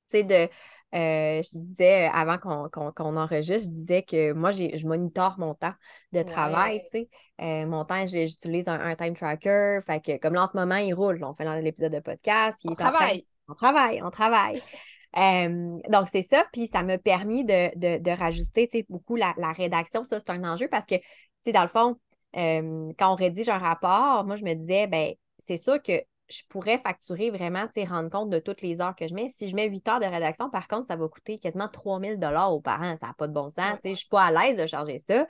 [0.09, 0.49] Tu sais, de
[0.95, 5.75] euh, je disais, euh, avant qu'on enregistre, je disais que moi, je monitore mon temps
[6.13, 7.09] de travail, tu sais.
[7.41, 9.81] Euh, mon temps, j'utilise un, time tracker.
[9.85, 11.23] Fait que, comme là, en ce moment, il roule.
[11.25, 12.59] On fait l'épisode de podcast.
[12.65, 13.27] on, travaille.
[13.49, 14.03] on travaille.
[14.03, 14.63] On travaille,
[15.89, 16.45] donc, c'est ça.
[16.53, 20.05] Puis, ça m'a permis de, de, de sais, beaucoup la, la rédaction.
[20.05, 21.03] Ça, c'est un enjeu parce que, tu
[21.43, 21.97] sais, dans le fond,
[22.35, 25.93] quand on rédige un rapport, moi, je me disais, ben c'est sûr que
[26.29, 29.29] je pourrais facturer vraiment, tu rendre compte de toutes les heures que je mets.
[29.29, 32.53] Si je mets 8 heures de rédaction, par contre, ça va coûter quasiment 3000 dollars
[32.53, 32.97] aux parents.
[32.97, 33.79] Ça n'a pas de bon sens.
[33.85, 35.27] Je ne suis pas à l'aise de charger ça.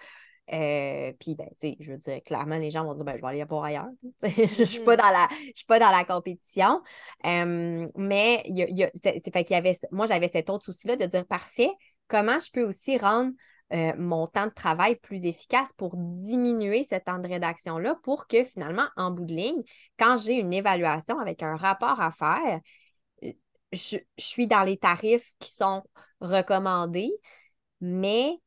[0.52, 3.20] Euh, puis, ben, tu sais, je veux dire, clairement, les gens vont dire, ben, je
[3.20, 3.88] vais aller voir ailleurs.
[4.22, 5.54] je ne suis, pas mm-hmm.
[5.54, 6.80] suis pas dans la compétition.
[7.24, 11.04] mais il y a, c'est, fait qu'il y avait, moi, j'avais cet autre souci-là de
[11.04, 11.70] dire, parfait,
[12.08, 13.32] comment je peux aussi rendre
[13.72, 18.44] euh, mon temps de travail plus efficace pour diminuer ce temps de rédaction-là pour que
[18.44, 19.62] finalement, en bout de ligne,
[19.98, 22.60] quand j'ai une évaluation avec un rapport à faire,
[23.24, 23.32] euh,
[23.72, 25.82] je, je suis dans les tarifs qui sont
[26.20, 27.10] recommandés,
[27.80, 28.38] mais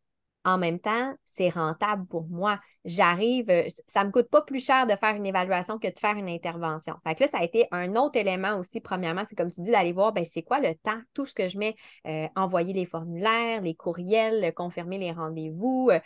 [0.46, 2.60] en même temps, c'est rentable pour moi.
[2.86, 6.00] J'arrive, euh, ça ne me coûte pas plus cher de faire une évaluation que de
[6.00, 6.96] faire une intervention.
[7.06, 9.72] Fait que là, ça a été un autre élément aussi, premièrement, c'est comme tu dis,
[9.72, 11.76] d'aller voir, ben, c'est quoi le temps, tout ce que je mets,
[12.08, 16.00] euh, envoyer les formulaires, les courriels, confirmer les rendez-vous, euh,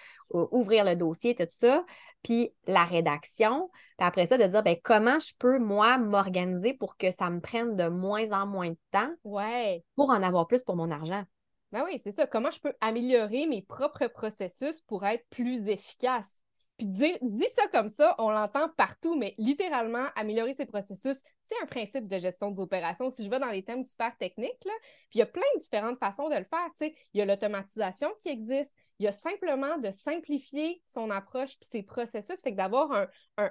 [0.51, 1.83] ouvrir le dossier, tout ça,
[2.23, 3.69] puis la rédaction.
[3.97, 7.39] Puis après ça, de dire, ben, comment je peux, moi, m'organiser pour que ça me
[7.39, 9.83] prenne de moins en moins de temps ouais.
[9.95, 11.23] pour en avoir plus pour mon argent?
[11.73, 12.27] Ben oui, c'est ça.
[12.27, 16.31] Comment je peux améliorer mes propres processus pour être plus efficace?
[16.77, 21.55] Puis dire, dit ça comme ça, on l'entend partout, mais littéralement, améliorer ses processus, c'est
[21.63, 23.09] un principe de gestion des opérations.
[23.09, 24.71] Si je vais dans les thèmes super techniques, là,
[25.09, 26.91] puis il y a plein de différentes façons de le faire.
[27.13, 31.67] Il y a l'automatisation qui existe, il y a simplement de simplifier son approche puis
[31.69, 32.41] ses processus.
[32.41, 33.07] Fait que d'avoir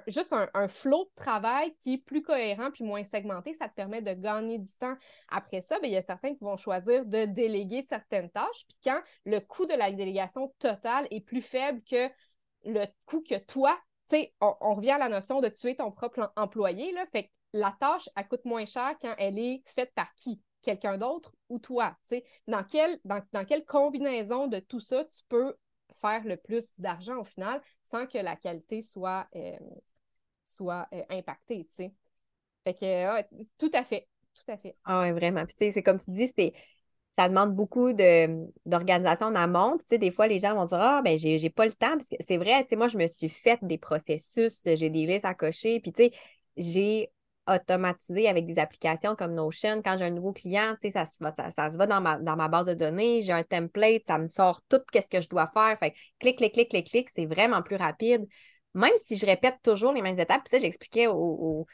[0.07, 4.01] juste un, flot de travail qui est plus cohérent puis moins segmenté, ça te permet
[4.01, 4.95] de gagner du temps.
[5.29, 8.65] Après ça, bien, il y a certains qui vont choisir de déléguer certaines tâches.
[8.67, 12.09] Puis quand le coût de la délégation totale est plus faible que
[12.65, 13.77] le coût que toi,
[14.09, 17.29] tu sais, on, revient à la notion de tuer ton propre employé, là, fait que
[17.53, 20.41] la tâche, elle coûte moins cher quand elle est faite par qui?
[20.63, 21.95] Quelqu'un d'autre ou toi?
[22.47, 25.55] Dans quelle, dans, quelle combinaison de tout ça tu peux
[25.93, 29.57] faire le plus d'argent au final sans que la qualité soit, euh,
[30.43, 31.93] soit euh, impactée, tu sais?
[32.63, 33.21] Fait que,
[33.57, 34.75] tout à fait, tout à fait.
[34.85, 35.43] Ah oui, vraiment.
[35.57, 36.53] C'est comme tu dis, c'est
[37.15, 37.93] ça demande beaucoup
[38.65, 39.77] d'organisation en amont.
[39.77, 41.95] tu sais, des fois, les gens vont dire Ah, ben, j'ai pas le temps.
[41.95, 45.05] Parce que c'est vrai, tu sais, moi, je me suis fait des processus, j'ai des
[45.05, 45.79] listes à cocher.
[45.79, 46.11] Puis, tu sais,
[46.57, 47.11] j'ai
[47.47, 49.81] automatisé avec des applications comme Notion.
[49.83, 52.73] Quand j'ai un nouveau client, ça, ça, ça, se va dans ma, ma base de
[52.73, 53.21] données.
[53.21, 55.77] J'ai un template, ça me sort tout ce que je dois faire.
[55.79, 58.25] Fait clic, clic, clic, clic, c'est vraiment plus rapide.
[58.73, 61.65] Même si je répète toujours les mêmes étapes, puis ça, j'expliquais aux,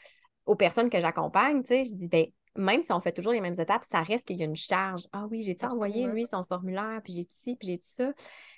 [0.58, 2.26] personnes que j'accompagne, je dis, ben,
[2.56, 5.08] même si on fait toujours les mêmes étapes, ça reste qu'il y a une charge.
[5.12, 8.14] Ah oui, j'ai-tu envoyé, lui, son formulaire, puis j'ai-tu ci, puis j'ai-tu ça?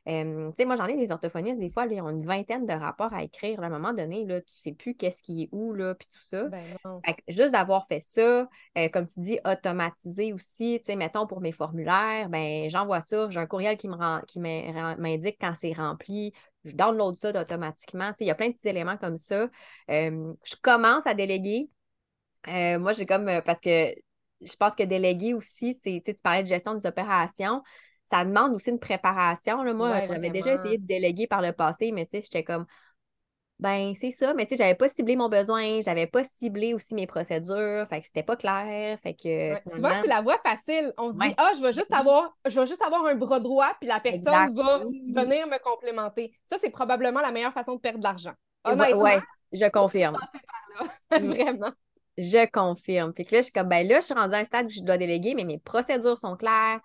[0.05, 0.11] tu
[0.57, 3.23] sais, moi, j'en ai des orthophonistes, des fois, ils ont une vingtaine de rapports à
[3.23, 3.61] écrire.
[3.61, 6.23] à un moment donné, là, tu sais plus qu'est-ce qui est où, là, puis tout
[6.23, 6.43] ça.
[6.45, 6.63] Ben
[7.27, 11.51] juste d'avoir fait ça, euh, comme tu dis, automatiser aussi, tu sais, mettons, pour mes
[11.51, 17.29] formulaires, ben j'envoie ça, j'ai un courriel qui m'indique quand c'est rempli, je download ça
[17.39, 18.11] automatiquement.
[18.19, 19.47] Il y a plein de petits éléments comme ça.
[19.89, 21.69] je commence à déléguer
[22.47, 23.93] euh, moi, j'ai comme, euh, parce que
[24.41, 27.61] je pense que déléguer aussi, c'est, tu parlais de gestion des opérations,
[28.05, 29.63] ça demande aussi une préparation.
[29.63, 29.73] Là.
[29.73, 32.65] Moi, j'avais déjà essayé de déléguer par le passé, mais tu sais, j'étais comme,
[33.59, 36.95] ben, c'est ça, mais tu sais, j'avais pas ciblé mon besoin, j'avais pas ciblé aussi
[36.95, 39.55] mes procédures, fait que c'était pas clair, fait que...
[39.69, 40.91] Souvent, c'est la voie facile.
[40.97, 43.71] On se dit, ah, je vais juste avoir, je vais juste avoir un bras droit,
[43.79, 46.33] puis la personne va venir me complémenter.
[46.43, 48.33] Ça, c'est probablement la meilleure façon de perdre de l'argent.
[48.63, 49.19] Honnêtement, ouais,
[49.53, 50.17] je confirme.
[51.11, 51.71] Vraiment.
[52.21, 53.13] Je confirme.
[53.13, 54.69] Puis que là, je suis comme, ben là, je suis rendue à un stade où
[54.69, 56.79] je dois déléguer, mais mes procédures sont claires.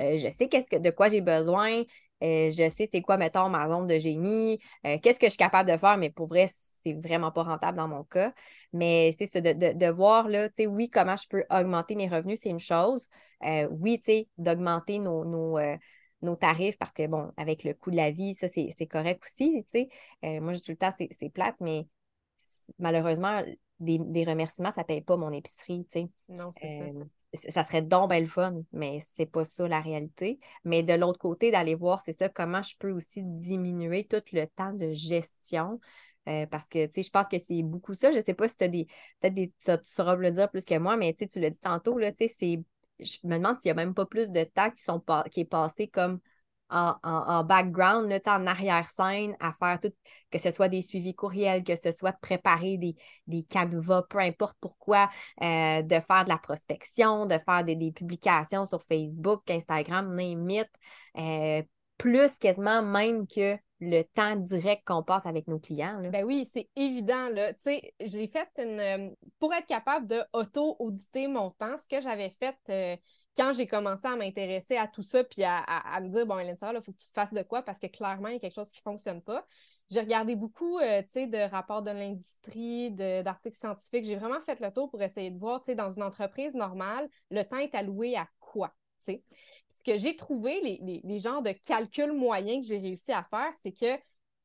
[0.00, 1.82] Euh, je sais qu'est-ce que, de quoi j'ai besoin.
[2.22, 4.58] Euh, je sais c'est quoi, mettons, ma zone de génie.
[4.86, 6.48] Euh, qu'est-ce que je suis capable de faire, mais pour vrai,
[6.82, 8.32] c'est vraiment pas rentable dans mon cas.
[8.72, 12.40] Mais c'est ça, de, voir, là, tu sais, oui, comment je peux augmenter mes revenus,
[12.42, 13.08] c'est une chose.
[13.70, 18.10] oui, tu sais, d'augmenter nos, nos, tarifs parce que, bon, avec le coût de la
[18.10, 19.88] vie, ça, c'est correct aussi, tu
[20.22, 20.40] sais.
[20.40, 21.86] moi, je tout le temps, c'est plate, mais
[22.78, 23.42] malheureusement,
[23.80, 26.08] des, remerciements, ça ne paye pas mon épicerie, tu sais.
[26.28, 26.84] Non, c'est ça.
[26.84, 27.04] Euh,
[27.50, 30.38] ça serait donc le fun, mais c'est pas ça la réalité.
[30.64, 34.46] Mais de l'autre côté, d'aller voir, c'est ça, comment je peux aussi diminuer tout le
[34.46, 35.80] temps de gestion.
[36.28, 38.10] Euh, parce que, tu sais, je pense que c'est beaucoup ça.
[38.10, 38.86] Je ne sais pas si tu as des.
[39.20, 39.52] Peut-être des.
[39.64, 42.34] Tu sauras le dire plus que moi, mais tu l'as dit tantôt, là, tu sais,
[42.36, 42.62] c'est.
[42.98, 45.44] Je me demande s'il n'y a même pas plus de temps qui, sont qui est
[45.46, 46.20] passé comme
[46.70, 49.92] en, background, là, en arrière-scène, à faire tout,
[50.30, 54.18] que ce soit des suivis courriels, que ce soit de préparer des, des canevas, peu
[54.18, 55.10] importe pourquoi,
[55.42, 60.64] euh, de faire de la prospection, de faire des, publications sur Facebook, Instagram, name
[61.18, 61.62] euh,
[61.98, 66.00] plus quasiment même que le temps direct qu'on passe avec nos clients.
[66.10, 67.28] Ben oui, c'est évident.
[67.30, 67.52] Là.
[67.64, 68.80] J'ai fait une.
[68.80, 73.00] Euh, pour être capable de auto-auditer mon temps, ce que j'avais fait
[73.36, 76.82] quand j'ai commencé à m'intéresser à tout ça, puis à, me dire, bon, Hélène il
[76.82, 78.70] faut que tu te fasses de quoi parce que clairement, il y a quelque chose
[78.70, 79.46] qui ne fonctionne pas.
[79.90, 84.04] J'ai regardé beaucoup euh, de rapports de l'industrie, d'articles scientifiques.
[84.04, 87.58] J'ai vraiment fait le tour pour essayer de voir, dans une entreprise normale, le temps
[87.58, 88.72] est alloué à quoi?
[88.98, 89.12] Ce
[89.84, 93.72] que j'ai trouvé, les, les genres de calculs moyens que j'ai réussi à faire, c'est
[93.72, 93.98] que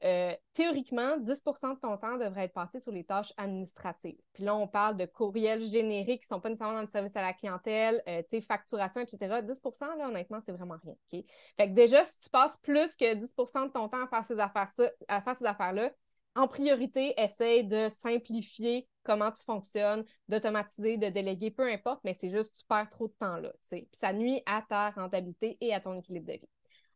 [0.03, 4.19] euh, théoriquement, 10% de ton temps devrait être passé sur les tâches administratives.
[4.34, 7.15] Puis là, on parle de courriels génériques qui ne sont pas nécessairement dans le service
[7.15, 9.41] à la clientèle, euh, facturation, etc.
[9.41, 9.62] 10
[9.97, 11.23] là, honnêtement, c'est vraiment rien.
[11.58, 14.39] Fait que déjà, si tu passes plus que 10% de ton temps à faire ces
[14.39, 15.91] affaires-là, affaires
[16.36, 22.29] en priorité, essaye de simplifier comment tu fonctionnes, d'automatiser, de déléguer, peu importe, mais c'est
[22.29, 23.53] juste tu perds trop de temps là.
[23.69, 26.49] Puis ça nuit à ta rentabilité et à ton équilibre de vie.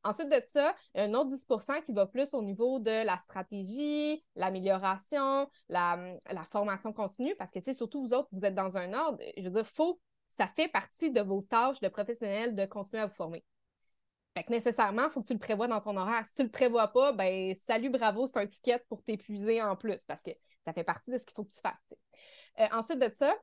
[0.03, 5.49] Ensuite de ça, un autre 10% qui va plus au niveau de la stratégie, l'amélioration,
[5.67, 5.97] la,
[6.49, 9.43] formation continue, parce que, tu sais, surtout vous autres, vous êtes dans un ordre, je
[9.43, 9.65] veux dire,
[10.29, 13.43] ça fait partie de vos tâches de professionnels de continuer à vous former.
[14.37, 16.25] Fait nécessairement, il faut que tu le prévois dans ton horaire.
[16.25, 19.75] Si tu ne le prévois pas, ben salut, bravo, c'est un ticket pour t'épuiser en
[19.75, 20.31] plus, parce que
[20.65, 21.93] ça fait partie de ce qu'il faut que tu fasses.
[22.59, 23.35] Euh, ensuite de ça,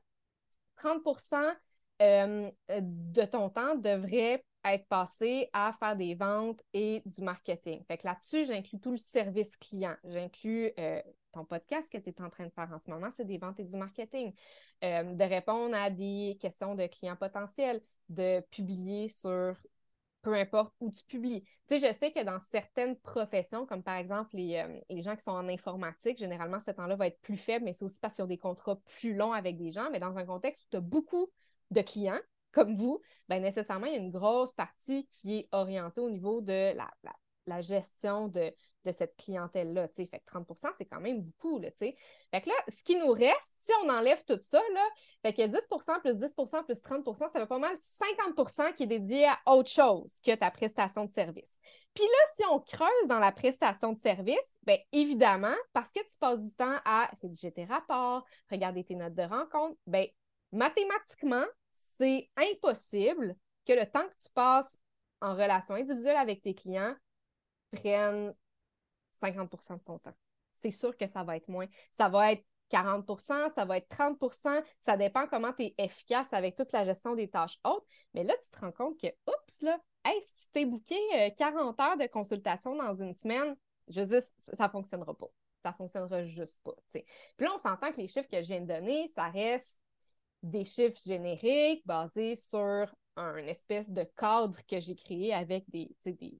[0.77, 1.55] 30%
[2.01, 7.83] euh, de ton temps devrait être passé à faire des ventes et du marketing.
[7.85, 9.95] Fait que là-dessus, j'inclus tout le service client.
[10.03, 11.01] J'inclus euh,
[11.31, 13.59] ton podcast que tu es en train de faire en ce moment, c'est des ventes
[13.59, 14.33] et du marketing.
[14.83, 19.55] Euh, de répondre à des questions de clients potentiels, de publier sur
[20.21, 21.43] peu importe où tu publies.
[21.67, 25.15] Tu sais, je sais que dans certaines professions, comme par exemple les, euh, les gens
[25.15, 28.15] qui sont en informatique, généralement, ce temps-là va être plus faible, mais c'est aussi parce
[28.15, 29.89] qu'ils ont des contrats plus longs avec des gens.
[29.91, 31.31] Mais dans un contexte où tu as beaucoup
[31.71, 32.19] de clients,
[32.51, 36.41] comme vous, bien nécessairement, il y a une grosse partie qui est orientée au niveau
[36.41, 36.89] de la,
[37.45, 38.53] la, gestion de,
[38.85, 39.87] de, cette clientèle-là.
[39.89, 41.59] Fait que 30% c'est quand même beaucoup.
[41.59, 41.95] Là, fait
[42.31, 44.83] que là, ce qui nous reste, si on enlève tout ça, là,
[45.21, 49.27] fait que 10% plus 10% plus 30% ça fait pas mal 50% qui est dédié
[49.27, 51.57] à autre chose que ta prestation de service.
[51.93, 56.17] Puis là, si on creuse dans la prestation de service, bien évidemment, parce que tu
[56.19, 60.05] passes du temps à rédiger tes rapports, regarder tes notes de rencontre, bien
[60.51, 61.45] mathématiquement,
[61.97, 64.77] c'est impossible que le temps que tu passes
[65.21, 66.95] en relation individuelle avec tes clients
[67.71, 68.33] prenne
[69.21, 70.15] 50% de ton temps.
[70.53, 71.67] C'est sûr que ça va être moins.
[71.91, 76.55] Ça va être 40% ça va être 30% ça dépend comment tu es efficace avec
[76.55, 77.85] toute la gestion des tâches hautes.
[78.13, 79.79] Mais là, tu te rends compte que, oups, là,
[80.21, 80.95] si tu t'es booké
[81.37, 83.55] 40 euh, heures de consultation dans une semaine,
[83.87, 85.27] je veux ça ne fonctionnera pas.
[85.63, 86.73] Ça ne fonctionnera juste pas.
[86.91, 87.03] Puis
[87.39, 89.77] là, on s'entend que les chiffres que je viens de donner, ça reste
[90.43, 96.39] des chiffres génériques basés sur un espèce de cadre que j'ai créé avec des, des,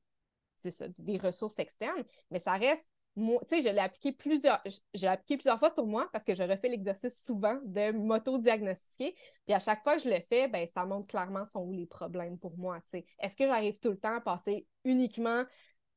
[0.97, 4.62] des ressources externes, mais ça reste moi, tu sais, je l'ai appliqué plusieurs,
[4.93, 9.15] j'ai appliqué plusieurs fois sur moi parce que je refais l'exercice souvent de m'auto-diagnostiquer.
[9.45, 11.88] Puis à chaque fois que je le fais, ben, ça montre clairement sont où les
[11.88, 12.79] problèmes pour moi.
[12.81, 13.05] Tu sais.
[13.19, 15.43] Est-ce que j'arrive tout le temps à passer uniquement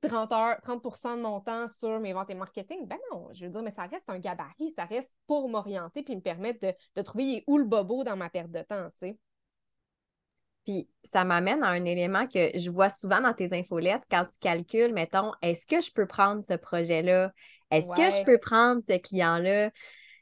[0.02, 2.86] 30 heures, 30 de mon temps sur mes ventes et marketing?
[2.86, 6.16] Ben non, je veux dire, mais ça reste un gabarit, ça reste pour m'orienter puis
[6.16, 9.18] me permettre de, de trouver où le bobo dans ma perte de temps, tu sais.
[10.64, 14.38] Puis ça m'amène à un élément que je vois souvent dans tes infolettes quand tu
[14.38, 17.32] calcules, mettons, est-ce que je peux prendre ce projet-là?
[17.70, 19.70] Est-ce que je peux prendre ce client-là?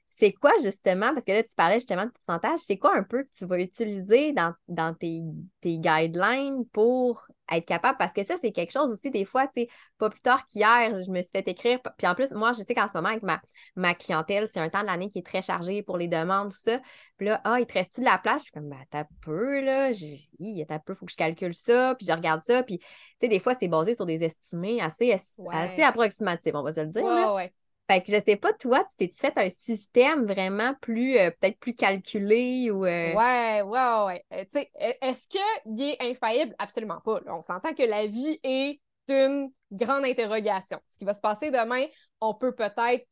[0.09, 3.23] c'est quoi justement, parce que là, tu parlais justement de pourcentage, c'est quoi un peu
[3.23, 5.23] que tu vas utiliser dans, dans tes,
[5.62, 7.97] guidelines pour être capable?
[7.99, 11.03] Parce que ça, c'est quelque chose aussi, des fois, tu sais, pas plus tard qu'hier,
[11.03, 11.81] je me suis fait écrire.
[11.97, 13.41] Puis en plus, moi, je sais qu'en ce moment, avec ma,
[13.77, 16.59] ma clientèle, c'est un temps de l'année qui est très chargé pour les demandes, tout
[16.59, 16.81] ça.
[17.17, 18.39] Puis là, ah, il te reste-tu de la place?
[18.39, 19.91] Je suis comme, ben, t'as peu, là.
[20.39, 22.63] Il t'as peu, faut que je calcule ça, puis je regarde ça.
[22.63, 22.87] Puis, tu
[23.21, 25.15] sais, des fois, c'est basé sur des estimés assez,
[25.51, 27.05] assez approximatifs, on va se le dire.
[27.05, 27.53] Ouais,
[27.88, 31.59] fait que je sais pas, toi, tu t'es-tu fait un système vraiment plus, euh, peut-être
[31.59, 32.85] plus calculé ou.
[32.85, 33.14] Euh?
[33.14, 34.24] Ouais, ouais, ouais.
[34.44, 36.55] Tu sais, e, est-ce qu'il est infaillible?
[36.59, 37.20] Absolument pas.
[37.27, 40.79] On s'entend que la vie est une grande interrogation.
[40.88, 41.87] Ce qui va se passer demain,
[42.20, 43.07] on peut peut-être.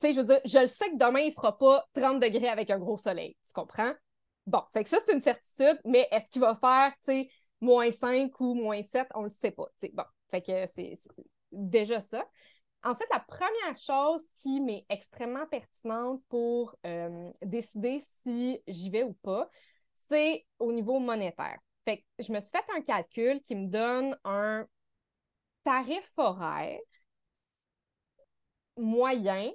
[0.00, 2.48] Tu sais, je veux dire, je le sais que demain, il fera pas 30 degrés
[2.48, 3.36] avec un gros soleil.
[3.46, 3.92] Tu comprends?
[4.46, 7.90] Bon, fait que ça, c'est une certitude, mais est-ce qu'il va faire, tu sais, moins
[7.90, 9.08] 5 ou moins 7?
[9.14, 9.66] On le sait pas.
[9.76, 9.90] sais.
[9.92, 10.94] Bon, fait que c'est
[11.50, 12.24] déjà ça.
[12.82, 19.12] Ensuite, la première chose qui m'est extrêmement pertinente pour euh, décider si j'y vais ou
[19.14, 19.50] pas,
[20.08, 21.58] c'est au niveau monétaire.
[21.84, 24.66] Fait que je me suis fait un calcul qui me donne un
[25.64, 26.80] tarif horaire
[28.76, 29.52] moyen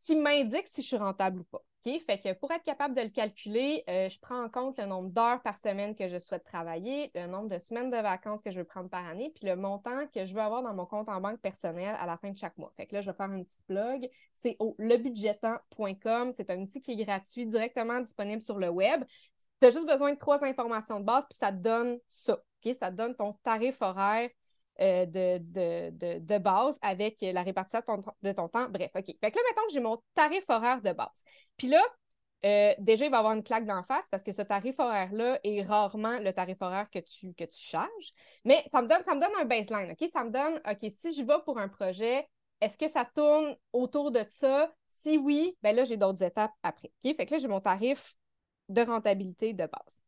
[0.00, 1.62] qui m'indique si je suis rentable ou pas.
[1.84, 5.10] Fait que pour être capable de le calculer, euh, je prends en compte le nombre
[5.10, 8.58] d'heures par semaine que je souhaite travailler, le nombre de semaines de vacances que je
[8.58, 11.20] veux prendre par année, puis le montant que je veux avoir dans mon compte en
[11.20, 12.72] banque personnel à la fin de chaque mois.
[12.74, 14.08] Fait que là, je vais faire une petite blog.
[14.32, 16.32] C'est au lebudgetant.com.
[16.32, 19.04] C'est un outil qui est gratuit, directement disponible sur le web.
[19.60, 22.38] Tu as juste besoin de trois informations de base, puis ça te donne ça.
[22.72, 24.30] Ça te donne ton tarif horaire
[24.80, 27.80] euh, de, de, base avec la répartition
[28.22, 28.68] de ton, temps.
[28.68, 29.06] Bref, OK.
[29.06, 31.22] Fait que là, maintenant, j'ai mon tarif horaire de base.
[31.56, 31.80] Puis là,
[32.44, 35.40] euh, déjà, il va y avoir une claque d'en face parce que ce tarif horaire-là
[35.44, 38.12] est rarement le tarif horaire que tu, que tu charges.
[38.44, 40.08] Mais ça me, donne, ça me un baseline, OK?
[40.12, 42.28] Ça me donne, OK, si je vais pour un projet,
[42.60, 44.70] est-ce que ça tourne autour de ça?
[44.88, 46.90] Si oui, ben là, j'ai d'autres étapes après.
[47.04, 47.16] OK?
[47.16, 48.16] Fait que là, j'ai mon tarif
[48.68, 49.98] de rentabilité de base.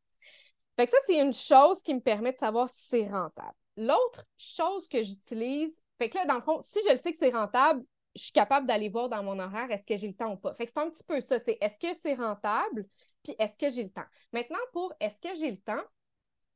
[0.76, 3.54] Fait que ça, c'est une chose qui me permet de savoir si c'est rentable.
[3.76, 7.18] L'autre chose que j'utilise, fait que là, dans le fond, si je le sais que
[7.18, 7.84] c'est rentable,
[8.14, 10.54] je suis capable d'aller voir dans mon horaire est-ce que j'ai le temps ou pas.
[10.54, 12.86] Fait que c'est un petit peu ça, est-ce que c'est rentable,
[13.22, 14.06] puis est-ce que j'ai le temps?
[14.32, 15.82] Maintenant, pour est-ce que j'ai le temps,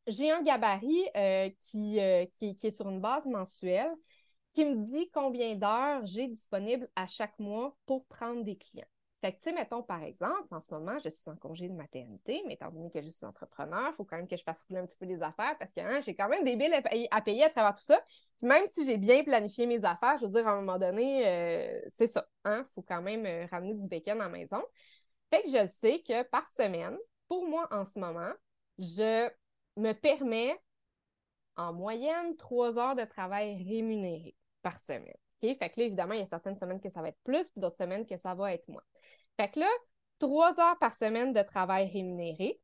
[0.06, 1.98] j'ai un gabarit euh, qui,
[2.38, 3.92] qui, qui, est sur une base mensuelle
[4.54, 8.88] qui me dit combien d'heures j'ai disponible à chaque mois pour prendre des clients.
[9.20, 11.74] Fait que, tu sais, mettons, par exemple, en ce moment, je suis en congé de
[11.74, 14.62] maternité, mais étant donné que je suis entrepreneur, il faut quand même que je fasse
[14.62, 16.72] rouler un petit peu les affaires parce que hein, j'ai quand même des billes
[17.11, 18.02] à payer, à travers tout ça.
[18.40, 21.80] même si j'ai bien planifié mes affaires, je veux dire, à un moment donné, euh,
[21.92, 22.26] c'est ça.
[22.46, 24.62] Il hein, faut quand même euh, ramener du bacon à la maison.
[25.28, 26.96] Fait que je sais que par semaine,
[27.28, 28.33] pour moi, en ce moment,
[28.78, 29.28] je
[29.76, 30.59] me permets
[31.56, 35.16] en moyenne trois heures de travail rémunéré par semaine.
[35.40, 37.61] Fait que là, évidemment, il y a certaines semaines que ça va être plus, puis
[37.61, 38.83] d'autres semaines que ça va être moins.
[39.40, 39.70] Fait que là,
[40.18, 42.61] trois heures par semaine de travail rémunéré.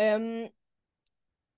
[0.00, 0.44] Euh,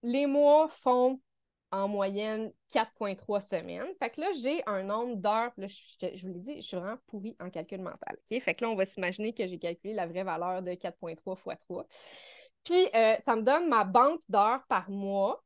[0.02, 1.22] les mois font
[1.70, 3.88] en moyenne 4,3 semaines.
[3.98, 5.52] Fait que là, j'ai un nombre d'heures.
[5.56, 8.18] je, vous l'ai dit, je suis vraiment pourrie en calcul mental.
[8.28, 11.56] Fait que là, on va s'imaginer que j'ai calculé la vraie valeur de 4,3 fois
[11.56, 11.86] 3.
[12.62, 15.42] Puis, euh, ça me donne ma banque d'heures par mois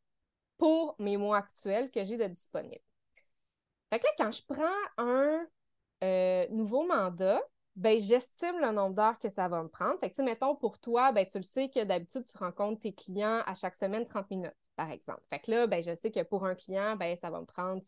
[0.58, 2.82] pour mes mois actuels que j'ai de disponibles.
[3.88, 5.46] Fait que là, quand je prends un
[6.02, 7.40] euh, nouveau mandat,
[7.76, 9.98] ben, j'estime le nombre d'heures que ça va me prendre.
[10.00, 13.42] Fait que, mettons, pour toi, ben, tu le sais que d'habitude, tu rencontres tes clients
[13.46, 15.22] à chaque semaine 30 minutes, par exemple.
[15.30, 17.82] Fait que là, ben, je sais que pour un client, ben, ça va me prendre,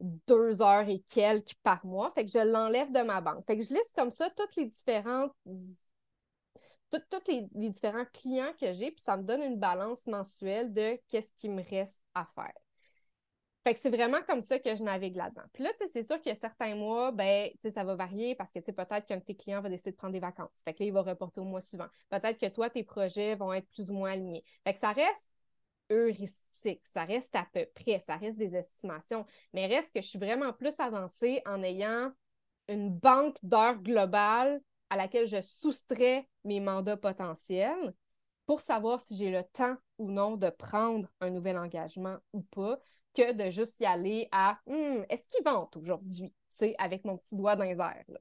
[0.00, 2.10] deux heures et quelques par mois.
[2.10, 3.44] Fait que je l'enlève de ma banque.
[3.44, 5.32] Fait que je liste comme ça toutes les différentes
[6.90, 11.32] tous les, différents clients que j'ai, puis ça me donne une balance mensuelle de qu'est-ce
[11.38, 12.52] qui me reste à faire.
[13.66, 15.42] Fait que c'est vraiment comme ça que je navigue là-dedans.
[15.52, 18.60] Puis là, c'est sûr qu'il y a certains mois, ben, ça va varier parce que
[18.60, 20.62] peut-être qu'un de tes clients va décider de prendre des vacances.
[20.64, 21.88] Fait que là, il va reporter au mois suivant.
[22.08, 24.44] Peut-être que toi, tes projets vont être plus ou moins alignés.
[24.62, 25.28] Fait que ça reste
[25.90, 29.26] heuristique, ça reste à peu près, ça reste des estimations.
[29.52, 32.12] Mais reste que je suis vraiment plus avancée en ayant
[32.68, 34.60] une banque d'heures globale
[34.90, 37.94] à laquelle je soustrais mes mandats potentiels
[38.46, 42.78] pour savoir si j'ai le temps ou non de prendre un nouvel engagement ou pas,
[43.16, 47.16] que de juste y aller à hum, est-ce qu'il vente aujourd'hui, tu sais, avec mon
[47.16, 48.04] petit doigt dans les airs.
[48.08, 48.20] Là?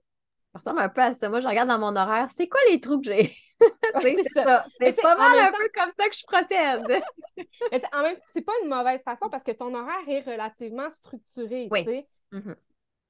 [0.54, 1.30] Ça ressemble un peu à ça.
[1.30, 3.36] Moi, je regarde dans mon horaire, c'est quoi les trous que j'ai?
[4.02, 4.66] c'est ça.
[4.80, 7.04] C'est pas mal un peu comme ça que je procède.
[7.94, 11.68] en même temps, c'est pas une mauvaise façon parce que ton horaire est relativement structuré,
[11.72, 12.08] tu sais.
[12.32, 12.56] Mm-hmm.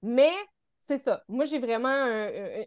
[0.03, 0.33] Mais
[0.81, 1.23] c'est ça.
[1.27, 2.05] Moi, j'ai vraiment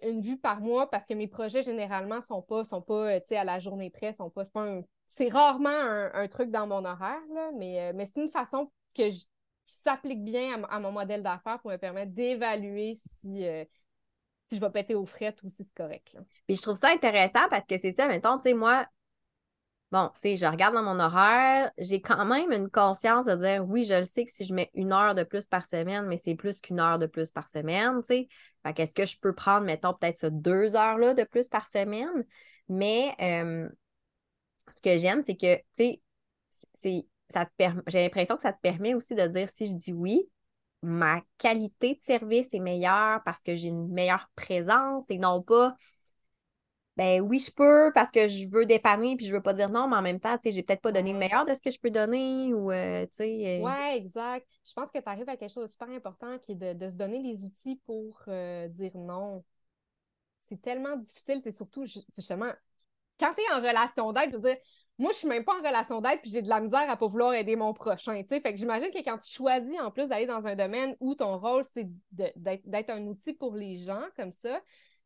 [0.02, 3.44] une vue par mois parce que mes projets, généralement, sont pas, sont pas euh, à
[3.44, 4.42] la journée près, sont pas,
[5.06, 7.20] c'est rarement un, truc dans mon horaire,
[7.54, 8.70] mais, euh, mais c'est une façon
[9.02, 9.10] que
[9.68, 13.66] qui s'applique bien à, mon modèle d'affaires pour me permettre d'évaluer si, euh,
[14.46, 16.16] si je vais péter aux frettes ou si c'est correct.
[16.46, 18.86] Puis je trouve ça intéressant parce que c'est ça, mettons, tu sais, moi,
[19.92, 23.62] bon, tu sais, je regarde dans mon horaire, j'ai quand même une conscience de dire
[23.68, 26.16] oui, je le sais que si je mets une heure de plus par semaine, mais
[26.16, 28.28] c'est plus qu'une heure de plus par semaine, tu sais.
[28.62, 32.24] Fait qu'est-ce que je peux prendre, mettons, peut-être ça deux heures-là de plus par semaine?
[32.70, 33.68] Mais euh,
[34.70, 36.02] ce que j'aime, c'est que, tu sais,
[36.72, 39.92] c'est, ça te j'ai l'impression que ça te permet aussi de dire si je dis
[39.92, 40.28] oui,
[40.82, 45.76] ma qualité de service est meilleure parce que j'ai une meilleure présence et non pas
[46.98, 49.86] ben oui, je peux parce que je veux dépanner puis je veux pas dire non,
[49.86, 51.70] mais en même temps, tu sais, j'ai peut-être pas donné le meilleur de ce que
[51.70, 53.60] je peux donner ou, euh, tu sais.
[53.60, 53.64] Euh.
[53.64, 54.48] Ouais, exact.
[54.66, 56.96] Je pense que tu arrives à quelque chose de super important qui est de, se
[56.96, 59.44] donner les outils pour euh, dire non.
[60.40, 62.50] C'est tellement difficile, c'est surtout justement
[63.20, 64.56] quand tu es en relation d'aide, je veux dire,
[64.98, 67.06] moi, je suis même pas en relation d'aide puis j'ai de la misère à pas
[67.06, 68.20] vouloir aider mon prochain.
[68.28, 71.38] Fait que j'imagine que quand tu choisis en plus d'aller dans un domaine où ton
[71.38, 74.60] rôle, c'est d'être un outil pour les gens comme ça,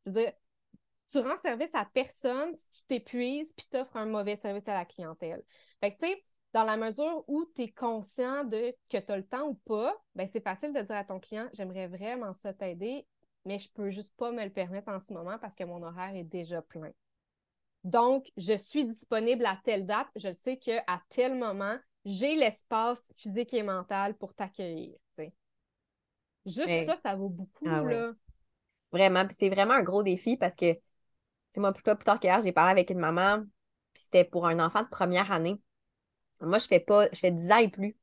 [0.07, 4.86] tu rends service à personne si tu t'épuises puis t'offres un mauvais service à la
[4.86, 5.43] clientèle.
[5.80, 6.24] Fait que, tu sais,
[6.55, 9.95] dans la mesure où tu es conscient de que tu as le temps ou pas,
[10.14, 13.07] ben c'est facile de dire à ton client j'aimerais vraiment ça t'aider,
[13.45, 16.14] mais je peux juste pas me le permettre en ce moment parce que mon horaire
[16.14, 16.93] est déjà plein.
[17.85, 23.55] Donc, je suis disponible à telle date, je sais qu'à tel moment, j'ai l'espace physique
[23.55, 24.97] et mental pour t'accueillir.
[26.45, 27.66] Juste ça, ça vaut beaucoup.
[27.68, 28.12] Ah là.
[28.91, 30.76] Vraiment, puis c'est vraiment un gros défi parce que
[31.51, 33.43] c'est moi, plus, plus tard qu'hier, j'ai parlé avec une maman,
[33.95, 35.61] puis c'était pour un enfant de première année.
[36.41, 37.97] Moi, je fais pas, je fais 10 ans et plus.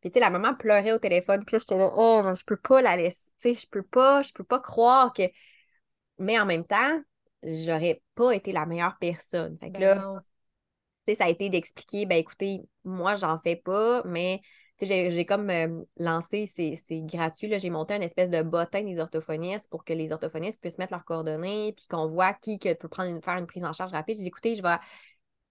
[0.00, 2.56] Puis, tu sais, la maman pleurait au téléphone, puis là, j'étais là, oh, je peux
[2.56, 5.22] pas la laisser, tu sais, je peux pas, je peux pas croire que.
[6.18, 7.00] Mais en même temps,
[7.42, 9.56] j'aurais pas été la meilleure personne.
[9.58, 10.22] Fait que ben là,
[11.06, 14.40] tu sais, ça a été d'expliquer, ben écoutez, moi, j'en fais pas, mais
[14.82, 19.84] j'ai comme euh, lancé, c'est gratuit, j'ai monté une espèce de bottin des orthophonistes pour
[19.84, 23.22] que les orthophonistes puissent mettre leurs coordonnées, puis qu'on voit qui que peut prendre une,
[23.22, 24.16] faire une prise en charge rapide.
[24.16, 24.76] J'ai dit, écoutez, je vais,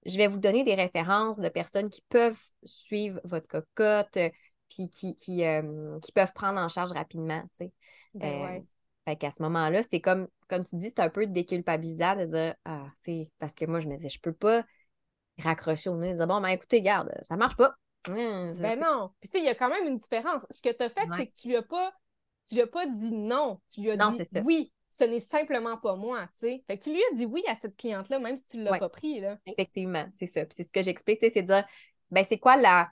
[0.06, 4.30] je vais vous donner des références de personnes qui peuvent suivre votre cocotte, euh,
[4.70, 7.44] puis qui, qui, euh, qui, peuvent prendre en charge rapidement.
[8.14, 8.64] Ben
[9.06, 12.56] fait qu'à ce moment-là, c'est comme, comme tu dis, c'est un peu déculpabilisant de dire,
[12.66, 14.64] ah, tu sais, parce que moi, je me disais, je peux pas
[15.38, 17.76] raccrocher au nez et dire, bon, ben écoutez, garde, ça marche pas
[18.08, 19.12] ben non.
[19.20, 20.46] Puis, tu sais, il y a quand même une différence.
[20.50, 21.94] Ce que tu as fait, c'est que tu lui as pas,
[22.48, 23.60] tu lui as pas dit non.
[23.74, 24.72] Tu lui as dit oui.
[24.92, 26.64] Ce n'est simplement pas moi, tu sais.
[26.68, 28.80] Fait que tu lui as dit oui à cette cliente-là, même si tu ne l'as
[28.80, 29.38] pas pris, là.
[29.46, 30.46] Effectivement, c'est ça.
[30.46, 31.66] Puis c'est ce que j'explique, c'est de dire,
[32.12, 32.90] ben c'est quoi la,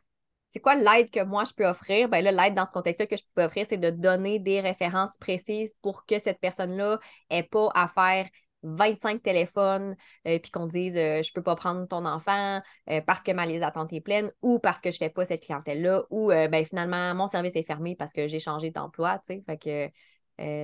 [0.50, 2.10] c'est quoi l'aide que moi je peux offrir?
[2.10, 5.18] Ben là, l'aide dans ce contexte-là que je peux offrir, c'est de donner des références
[5.18, 7.00] précises pour que cette personne-là
[7.32, 8.28] n'ait pas à faire
[8.64, 9.96] 25 téléphones,
[10.28, 12.60] euh, puis qu'on dise je je peux pas prendre ton enfant
[13.06, 16.04] parce que ma liste d'attente est pleine ou parce que je fais pas cette clientèle-là
[16.10, 19.44] ou ben, finalement mon service est fermé parce que j'ai changé d'emploi, tu sais.
[19.46, 19.90] Fait que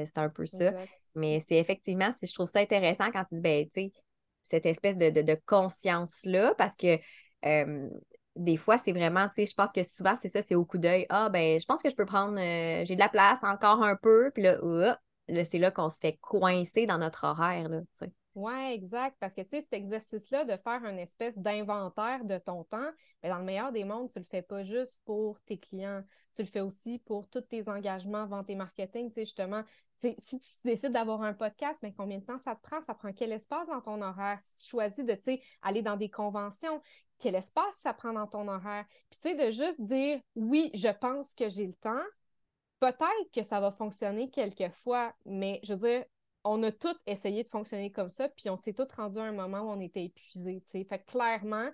[0.06, 0.72] c'est un peu ça.
[1.16, 3.92] Mais c'est effectivement, je trouve ça intéressant quand tu dis, ben, tu sais,
[4.42, 6.98] cette espèce de, conscience-là, parce que
[8.36, 10.78] des fois, c'est vraiment, tu sais, je pense que souvent, c'est ça, c'est au coup
[10.78, 11.06] d'œil.
[11.10, 13.96] Ah, ben, je pense que je peux prendre, euh, j'ai de la place encore un
[13.96, 14.58] peu, puis là,
[15.28, 18.12] là c'est là qu'on se fait coincer dans notre horaire, là, tu sais.
[18.36, 19.16] Oui, exact.
[19.20, 22.80] Parce que, tu sais, cet exercice-là de faire une espèce d'inventaire de ton temps,
[23.22, 26.04] mais ben, dans le meilleur des mondes, tu le fais pas juste pour tes clients.
[26.36, 29.10] Tu le fais aussi pour tous tes engagements, vente et marketing.
[29.10, 29.64] Tu sais, justement,
[29.98, 32.82] si tu décides d'avoir un podcast, mais combien de temps ça te prend?
[32.82, 34.40] Ça prend quel espace dans ton horaire?
[34.42, 36.82] Si tu choisis de, tu sais, aller dans des conventions,
[37.20, 38.86] quel espace ça prend dans ton horaire?
[39.12, 42.04] Puis, tu sais, de juste dire, oui, je pense que j'ai le temps,
[42.80, 46.06] peut-être que ça va fonctionner quelquefois, mais je veux dire,
[46.44, 49.32] on a tous essayé de fonctionner comme ça, puis on s'est tous rendus à un
[49.32, 50.62] moment où on était épuisés.
[50.66, 51.70] Fait que clairement,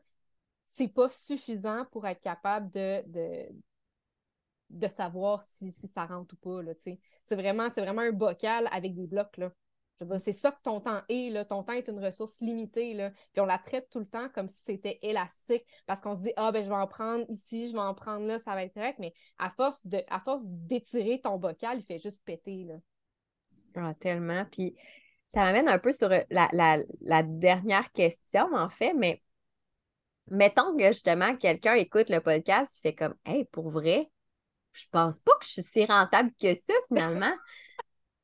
[0.66, 3.04] c'est pas suffisant pour être capable de,
[4.90, 6.74] savoir si, ça rentre ou pas.
[7.26, 9.36] C'est vraiment, un bocal avec des blocs.
[9.38, 11.46] Je veux dire, c'est ça que ton temps est.
[11.50, 12.94] Ton temps est une ressource limitée.
[12.94, 13.12] Là.
[13.34, 16.34] Puis on la traite tout le temps comme si c'était élastique parce qu'on se dit
[16.38, 18.74] Ah, ben, je vais en prendre ici, je vais en prendre là, ça va être
[18.74, 19.00] correct.
[19.00, 19.82] Mais à force
[20.46, 22.68] d'étirer ton bocal, il fait juste péter.
[23.76, 24.46] Ah, tellement.
[24.52, 24.76] Puis
[25.34, 29.22] ça m'amène un peu sur la, dernière question, en fait, mais
[30.28, 34.10] mettons que justement quelqu'un écoute le podcast, fait comme Hey, pour vrai,
[34.74, 37.34] je pense pas que je suis si rentable que ça, finalement.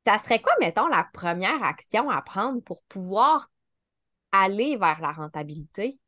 [0.05, 3.49] ça serait quoi, mettons, la première action à prendre pour pouvoir
[4.31, 5.99] aller vers la rentabilité?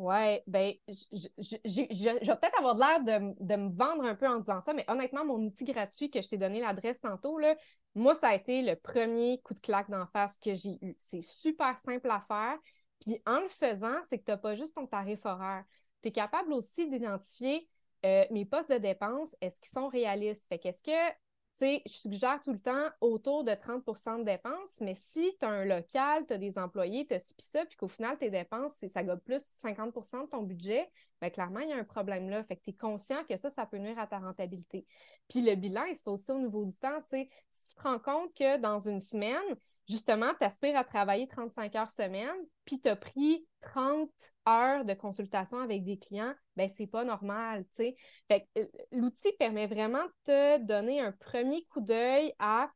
[0.00, 4.72] Ouais, ben, je, vais peut-être avoir l'air de, me vendre un peu en disant ça,
[4.72, 7.54] mais honnêtement, mon outil gratuit que je t'ai donné l'adresse tantôt, là,
[7.94, 10.96] moi, ça a été le premier coup de claque d'en face que j'ai eu.
[11.00, 12.56] C'est super simple à faire.
[13.02, 15.64] Puis en le faisant, c'est que tu n'as pas juste ton tarif horaire.
[16.02, 17.68] Tu es capable aussi d'identifier
[18.06, 20.46] euh, mes postes de dépenses, est-ce qu'ils sont réalistes?
[20.48, 21.14] Fait qu'est-ce que
[21.60, 25.64] je suggère tout le temps autour de 30% de dépenses, mais si tu as un
[25.64, 29.02] local, tu as des employés, tu as ci ça, puis qu'au final, tes dépenses, ça
[29.02, 30.90] gobe plus de 50 de ton budget,
[31.20, 32.42] bien, clairement, il y a un problème là.
[32.42, 34.86] Fait que tu es conscient que ça, ça peut nuire à ta rentabilité.
[35.28, 36.98] Puis le bilan, il se fait aussi au niveau du temps.
[37.10, 37.28] Si
[37.68, 39.56] tu te rends compte que dans une semaine,
[39.88, 44.10] justement, tu aspires à travailler 35 heures semaine, puis tu as pris 30
[44.48, 47.94] heures de consultation avec des clients, ben c'est pas normal, tu
[48.30, 48.42] sais.
[48.58, 52.70] Euh, l'outil permet vraiment de te donner un premier coup d'œil à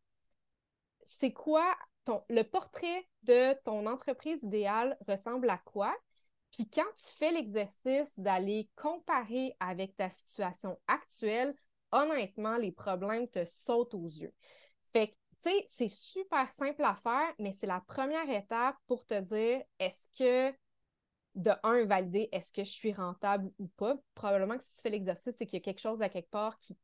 [1.02, 1.74] c'est quoi
[2.04, 5.94] ton, le portrait de ton entreprise idéale ressemble à quoi?
[6.50, 11.54] Puis quand tu fais l'exercice d'aller comparer avec ta situation actuelle,
[11.90, 14.32] honnêtement, les problèmes te sautent aux yeux.
[14.92, 15.16] Fait
[15.68, 20.56] c'est super simple à faire, mais c'est la première étape pour te dire est-ce que,
[21.34, 23.96] de un, valider est-ce que je suis rentable ou pas?
[24.14, 26.58] Probablement que si tu fais l'exercice, c'est qu'il y a quelque chose à quelque part
[26.58, 26.76] qui,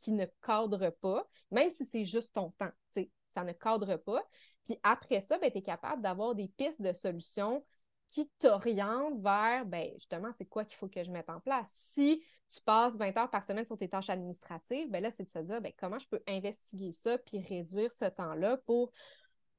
[0.00, 2.72] qui, ne cadre pas, même si c'est juste ton temps.
[2.92, 4.22] Tu sais, ça ne cadre pas.
[4.64, 7.64] Puis après ça, ben, tu es capable d'avoir des pistes de solutions
[8.10, 11.70] qui t'orientent vers, ben, justement, c'est quoi qu'il faut que je mette en place.
[11.92, 12.22] Si
[12.54, 15.38] tu passes 20 heures par semaine sur tes tâches administratives, ben là, c'est de se
[15.38, 18.92] dire ben, comment je peux investiguer ça puis réduire ce temps-là pour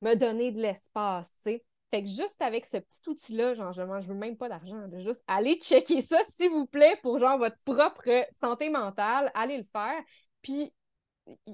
[0.01, 1.33] me donner de l'espace.
[1.43, 4.87] Fait que juste avec ce petit outil-là, genre, je ne veux même pas d'argent.
[4.99, 9.31] Juste aller checker ça, s'il vous plaît, pour genre votre propre santé mentale.
[9.33, 10.01] Allez le faire.
[10.41, 10.73] Puis,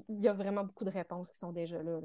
[0.08, 2.00] il y a vraiment beaucoup de réponses qui sont déjà là.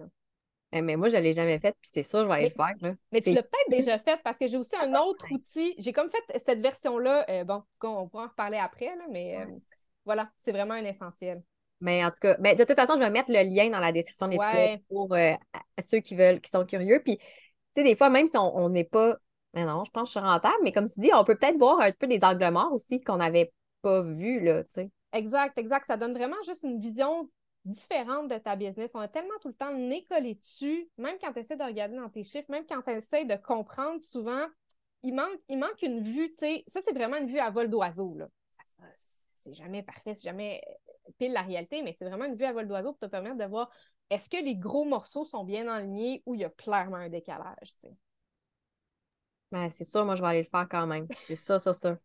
[0.74, 2.96] Mais moi, je ne l'ai jamais fait, puis c'est sûr, je vais aller le faire.
[3.12, 5.76] Mais tu l'as peut-être déjà fait parce que j'ai aussi un autre outil.
[5.78, 7.26] J'ai comme fait cette version-là.
[7.30, 9.46] Euh, bon, on pourra en reparler après, mais euh,
[10.06, 11.42] voilà, c'est vraiment un essentiel.
[11.80, 13.92] Mais en tout cas, ben, de toute façon, je vais mettre le lien dans la
[13.92, 15.34] description de l'épisode pour euh,
[15.84, 17.02] ceux qui veulent, qui sont curieux.
[17.04, 17.24] Puis, tu
[17.76, 19.16] sais, des fois, même si on n'est pas.
[19.54, 21.58] Mais non, je pense que je suis rentable, mais comme tu dis, on peut peut-être
[21.58, 24.92] voir un peu des angles morts aussi qu'on n'avait pas vus, là, tu sais.
[25.14, 25.86] Exact, exact.
[25.88, 27.30] Ça donne vraiment juste une vision
[27.68, 28.92] différente de ta business.
[28.96, 32.10] On a tellement tout le temps le dessus, même quand tu essaies de regarder dans
[32.10, 34.46] tes chiffres, même quand tu essaies de comprendre, souvent,
[35.04, 38.18] il manque, une vue, tu sais, ça c'est vraiment une vue à vol d'oiseau.
[39.34, 40.62] C'est jamais parfait, c'est jamais
[41.18, 43.46] pile la réalité, mais c'est vraiment une vue à vol d'oiseau pour te permettre de
[43.46, 43.70] voir
[44.10, 47.76] est-ce que les gros morceaux sont bien alignés ou il y a clairement un décalage.
[47.82, 47.88] Tu
[49.52, 51.08] ben, c'est sûr, moi je vais aller le faire quand même.
[51.26, 51.98] C'est ça, ça, ça.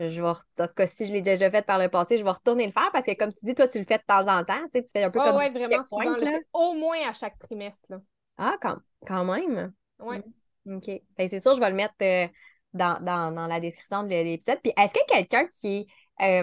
[0.00, 2.30] Je vais, en tout cas, si je l'ai déjà fait par le passé, je vais
[2.30, 4.44] retourner le faire parce que, comme tu dis, toi, tu le fais de temps en
[4.44, 4.62] temps.
[4.64, 5.36] Tu, sais, tu fais un peu comme.
[5.36, 6.16] Oui, vraiment souvent.
[6.52, 7.86] au moins à chaque trimestre.
[7.88, 8.00] Là.
[8.36, 8.76] Ah, quand,
[9.06, 9.72] quand même.
[10.00, 10.16] Oui.
[10.64, 10.90] Mm, OK.
[11.16, 12.26] Ben, c'est sûr, je vais le mettre euh,
[12.72, 14.58] dans, dans, la description de l'épisode.
[14.62, 15.86] Puis, est-ce que quelqu'un qui
[16.18, 16.42] est.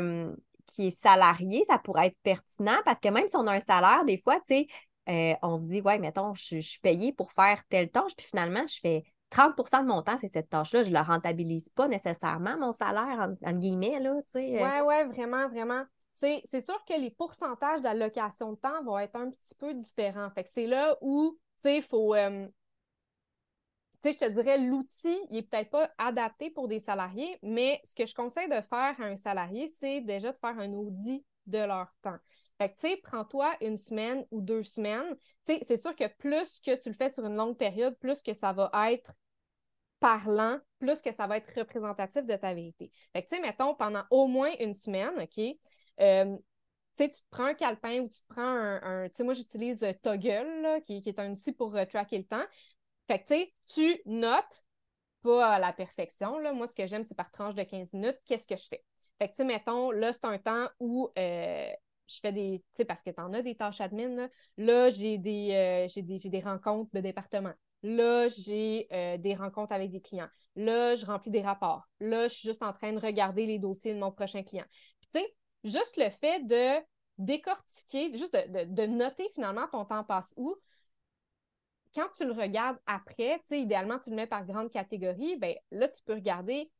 [0.68, 2.80] qui est salarié, ça pourrait être pertinent?
[2.86, 4.68] Parce que même si on a un salaire, des fois, tu sais,
[5.10, 8.66] euh, on se dit, ouais, mettons, je, suis payée pour faire telle tâche, puis finalement,
[8.68, 10.84] je fais 30% de mon temps, c'est cette tâche-là.
[10.84, 14.62] Je ne la rentabilise pas nécessairement, mon salaire, en, guillemets, là, tu sais.
[14.62, 14.86] Euh.
[14.86, 15.84] Ouais, vraiment, vraiment.
[16.14, 20.30] C'est sûr que les pourcentages d'allocation de temps vont être un petit peu différents.
[20.32, 22.14] Fait que c'est là où, tu sais, il faut...
[22.14, 22.46] Euh,
[24.04, 27.80] tu sais, je te dirais, l'outil, il n'est peut-être pas adapté pour des salariés, mais
[27.84, 31.24] ce que je conseille de faire à un salarié, c'est déjà de faire un audit
[31.48, 32.18] de leur temps.
[32.58, 35.16] Fait que, tu sais, prends-toi une semaine ou deux semaines.
[35.46, 38.22] Tu sais, c'est sûr que plus que tu le fais sur une longue période, plus
[38.22, 39.14] que ça va être
[40.02, 42.91] parlant, plus que ça va être représentatif de ta vérité.
[43.14, 45.39] Fait que, tu sais, mettons, pendant au moins une semaine, OK,
[46.02, 46.41] euh, tu
[46.93, 49.86] sais, tu te prends un calepin ou tu te prends un, tu sais, moi, j'utilise
[50.02, 52.43] Toggle, qui, est un outil pour euh, tracker le temps.
[53.08, 54.66] Fait que, tu sais, tu notes,
[55.22, 56.52] pas à la perfection, là.
[56.52, 58.84] Moi, ce que j'aime, c'est par tranche de 15 minutes, qu'est-ce que je fais?
[59.20, 61.70] Fait que, tu sais, mettons, là, c'est un temps où euh,
[62.08, 65.20] je fais des, tu sais, parce que tu en as des tâches admin, là, j'ai
[65.20, 67.54] des, euh, des, des, rencontres de département.
[67.84, 70.30] Là, j'ai euh, des rencontres avec des clients.
[70.56, 71.88] Là, je remplis des rapports.
[72.00, 74.66] Là, je suis juste en train de regarder les dossiers de mon prochain client.
[75.02, 76.84] tu sais, juste le fait de
[77.18, 80.56] décortiquer, juste de, noter finalement ton temps passe où,
[81.94, 85.56] quand tu le regardes après, tu sais, idéalement, tu le mets par grande catégorie, ben
[85.72, 86.72] là, tu peux regarder,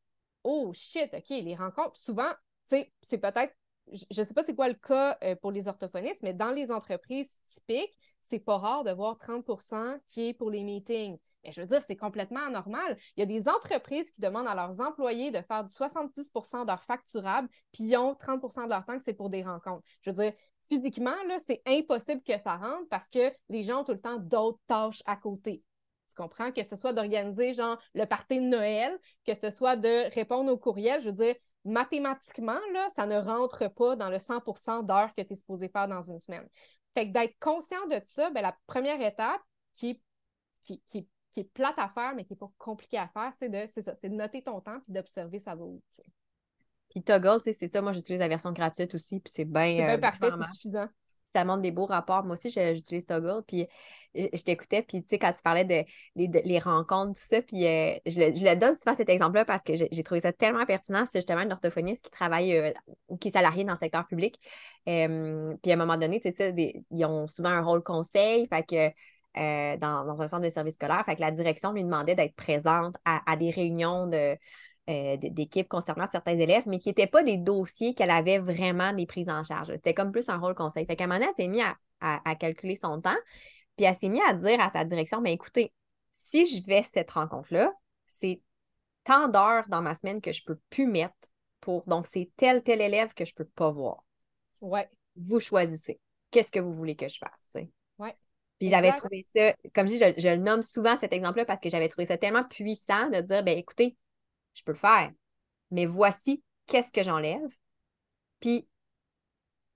[0.44, 2.32] oh shit, OK, les rencontres, souvent,
[2.70, 3.54] tu sais, c'est peut-être
[3.92, 6.72] je ne sais pas c'est quoi le cas euh, pour les orthophonistes, mais dans les
[6.72, 11.18] entreprises typiques, c'est pas rare de voir 30% qui est pour les meetings.
[11.44, 12.98] Mais je veux dire, c'est complètement anormal.
[13.16, 16.84] Il y a des entreprises qui demandent à leurs employés de faire du 70% d'heures
[16.84, 19.84] facturables, puis ils ont 30% de leur temps que c'est pour des rencontres.
[20.02, 20.34] Je veux dire,
[20.70, 21.16] physiquement,
[21.46, 25.02] c'est impossible que ça rentre parce que les gens ont tout le temps d'autres tâches
[25.06, 25.64] à côté.
[26.08, 26.52] Tu comprends?
[26.52, 30.58] Que ce soit d'organiser, genre, le party de Noël, que ce soit de répondre aux
[30.58, 31.02] courriels.
[31.02, 35.34] Je veux dire, mathématiquement, là, ça ne rentre pas dans le 100% d'heures que tu
[35.34, 36.48] es supposé faire dans une semaine.
[36.94, 39.42] Fait que d'être conscient de ça, ben, la première étape
[39.74, 43.50] qui est, qui, est plate à faire, mais qui n'est pas compliquée à faire, c'est
[43.50, 45.82] de, ça, de noter ton temps et d'observer ça va où.
[46.90, 49.70] Puis Toggle, c'est ça, moi j'utilise la version gratuite aussi, puis c'est bien.
[49.70, 50.88] C'est bien euh, parfait, c'est suffisant
[51.34, 52.24] ça montre des beaux rapports.
[52.24, 53.68] Moi aussi, j'utilise Toggle, puis
[54.16, 55.84] je, t'écoutais, puis tu sais, quand tu parlais de
[56.16, 60.04] les, rencontres, tout ça, puis euh, je, le, donne souvent cet exemple-là parce que j'ai
[60.04, 61.06] trouvé ça tellement pertinent.
[61.06, 62.72] C'est justement une orthophoniste qui travaille euh,
[63.20, 64.40] qui est salariée dans le secteur public.
[64.86, 66.54] puis à un moment donné, tu sais,
[66.92, 68.94] ils ont souvent un rôle conseil, fait que
[69.38, 72.96] euh, dans, un centre de service scolaire, fait que la direction lui demandait d'être présente
[73.06, 74.38] à des réunions de
[74.92, 79.06] euh, d'équipe concernant certains élèves, mais qui n'étaient pas des dossiers qu'elle avait vraiment des
[79.06, 79.68] prises en charge.
[79.68, 80.86] C'était comme plus un rôle conseil.
[80.86, 81.64] Fait qu'à un moment donné, elle s'est mise
[82.00, 83.18] à, calculer son temps,
[83.78, 85.72] puis elle s'est mise à dire à sa direction, mais écoutez,
[86.12, 87.74] si je vais cette rencontre-là,
[88.08, 88.42] c'est
[89.04, 91.16] tant d'heures dans ma semaine que je ne peux plus mettre
[91.60, 91.84] pour.
[91.88, 94.04] Donc, c'est tel, tel élève que je ne peux pas voir.
[94.62, 94.90] Ouais.
[95.16, 96.00] Vous choisissez.
[96.32, 97.66] Qu'est-ce que vous voulez que je fasse?
[97.98, 98.16] Ouais.
[98.60, 101.62] Puis j'avais trouvé ça, comme je dis, je, je, le nomme souvent cet exemple-là parce
[101.62, 103.98] que j'avais trouvé ça tellement puissant de dire, ben écoutez,
[104.54, 105.12] je peux le faire.
[105.72, 107.50] Mais voici qu'est-ce que j'enlève.
[108.40, 108.68] Puis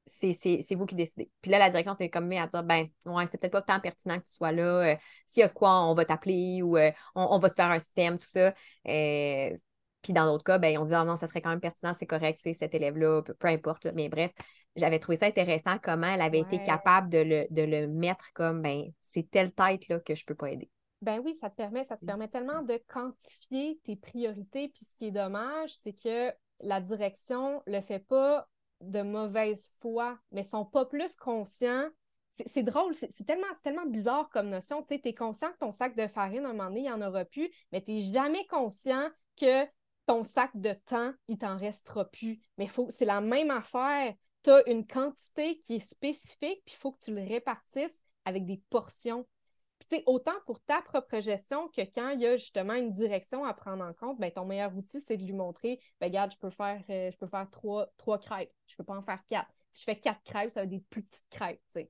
[0.08, 1.32] c'est vous qui décidez.
[1.42, 3.80] Puis là, la direction s'est comme mis à dire ben, ouais, c'est peut-être pas tant
[3.80, 4.94] pertinent que tu sois là.
[4.94, 4.96] Euh,
[5.26, 8.18] s'il y a quoi, on va t'appeler ou euh, on, va te faire un système,
[8.18, 8.54] tout ça.
[8.88, 9.58] Euh,
[10.02, 12.06] puis dans d'autres cas, ben, on dit ah non, ça serait quand même pertinent, c'est
[12.06, 13.88] correct, c'est cet élève-là, peu, importe.
[13.96, 14.32] Mais bref,
[14.76, 18.62] j'avais trouvé ça intéressant comment elle avait été capable de le, de le mettre comme
[18.62, 20.70] ben, c'est telle tête là, que je peux pas aider.
[21.06, 24.70] Ben oui, ça te permet, ça te permet tellement de quantifier tes priorités.
[24.70, 28.48] Puis ce qui est dommage, c'est que la direction ne le fait pas
[28.82, 31.88] de mauvaise foi, mais ne sont pas plus conscients.
[32.32, 34.82] C'est drôle, c'est tellement, tellement bizarre comme notion.
[34.82, 37.08] Tu es conscient que ton sac de farine, à un moment donné, il n'y en
[37.08, 39.64] aura plus, mais tu n'es jamais conscient que
[40.08, 42.42] ton sac de temps, il t'en restera plus.
[42.58, 44.16] Mais c'est la même affaire.
[44.42, 48.48] Tu as une quantité qui est spécifique, puis il faut que tu le répartisses avec
[48.48, 49.28] des portions
[49.88, 53.54] puis, autant pour ta propre gestion que quand il y a justement une direction à
[53.54, 56.50] prendre en compte, ben, ton meilleur outil, c'est de lui montrer, ben, regarde, je peux
[56.50, 59.50] faire, euh, je peux faire trois, trois crêpes, je peux pas en faire quatre.
[59.72, 61.90] Si je fais quatre crêpes, ça va être des plus petites crêpes, Fait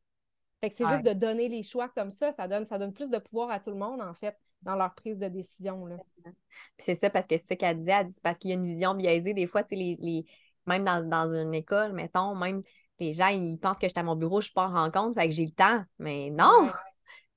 [0.64, 3.18] que c'est juste de donner les choix comme ça, ça donne, ça donne plus de
[3.18, 5.86] pouvoir à tout le monde, en fait, dans leur prise de décision.
[5.86, 5.98] Là.
[6.24, 6.34] Puis
[6.80, 8.66] c'est ça, parce que c'est ce qu'elle disait, elle dit, parce qu'il y a une
[8.66, 9.34] vision biaisée.
[9.34, 10.26] Des fois, tu sais, les,
[10.66, 12.62] même dans, une école, mettons, même
[13.00, 15.20] les gens, ils pensent que je suis à mon bureau, je suis pas en rencontre,
[15.20, 15.84] fait que j'ai le temps.
[16.00, 16.72] Mais non!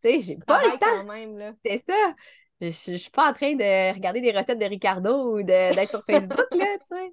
[0.03, 1.57] Tu sais, j'ai pas le temps.
[1.65, 2.15] C'est ça.
[2.61, 6.03] Je, je, suis pas en train de regarder des recettes de Ricardo ou d'être sur
[6.05, 7.13] Facebook, là, tu sais.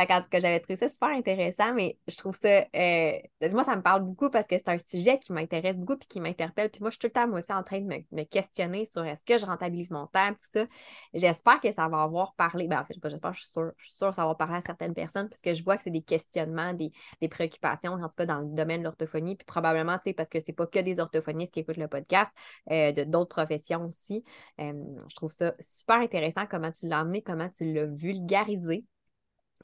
[0.00, 2.64] Fait qu'en tout cas, j'avais trouvé ça super intéressant, mais je trouve ça.
[2.74, 3.12] Euh,
[3.52, 6.20] moi, ça me parle beaucoup parce que c'est un sujet qui m'intéresse beaucoup puis qui
[6.20, 6.70] m'interpelle.
[6.70, 9.04] Puis moi, je suis tout le temps, moi aussi, en train de me, questionner sur
[9.04, 10.64] est-ce que je rentabilise mon temps, tout ça.
[11.12, 12.66] J'espère que ça va avoir parlé.
[12.66, 14.60] Ben, en fait, j'espère, je suis sûre, je suis sûre que ça va parler à
[14.62, 16.92] certaines personnes parce que je vois que c'est des questionnements, des,
[17.28, 19.36] préoccupations, en tout cas dans le domaine de l'orthophonie.
[19.36, 22.30] Puis probablement, tu sais, parce que c'est pas que des orthophonistes qui écoutent le podcast,
[22.70, 24.24] euh, de d'autres professions aussi.
[24.60, 24.72] Euh,
[25.10, 28.86] je trouve ça super intéressant comment tu l'as amené, comment tu l'as vulgarisé.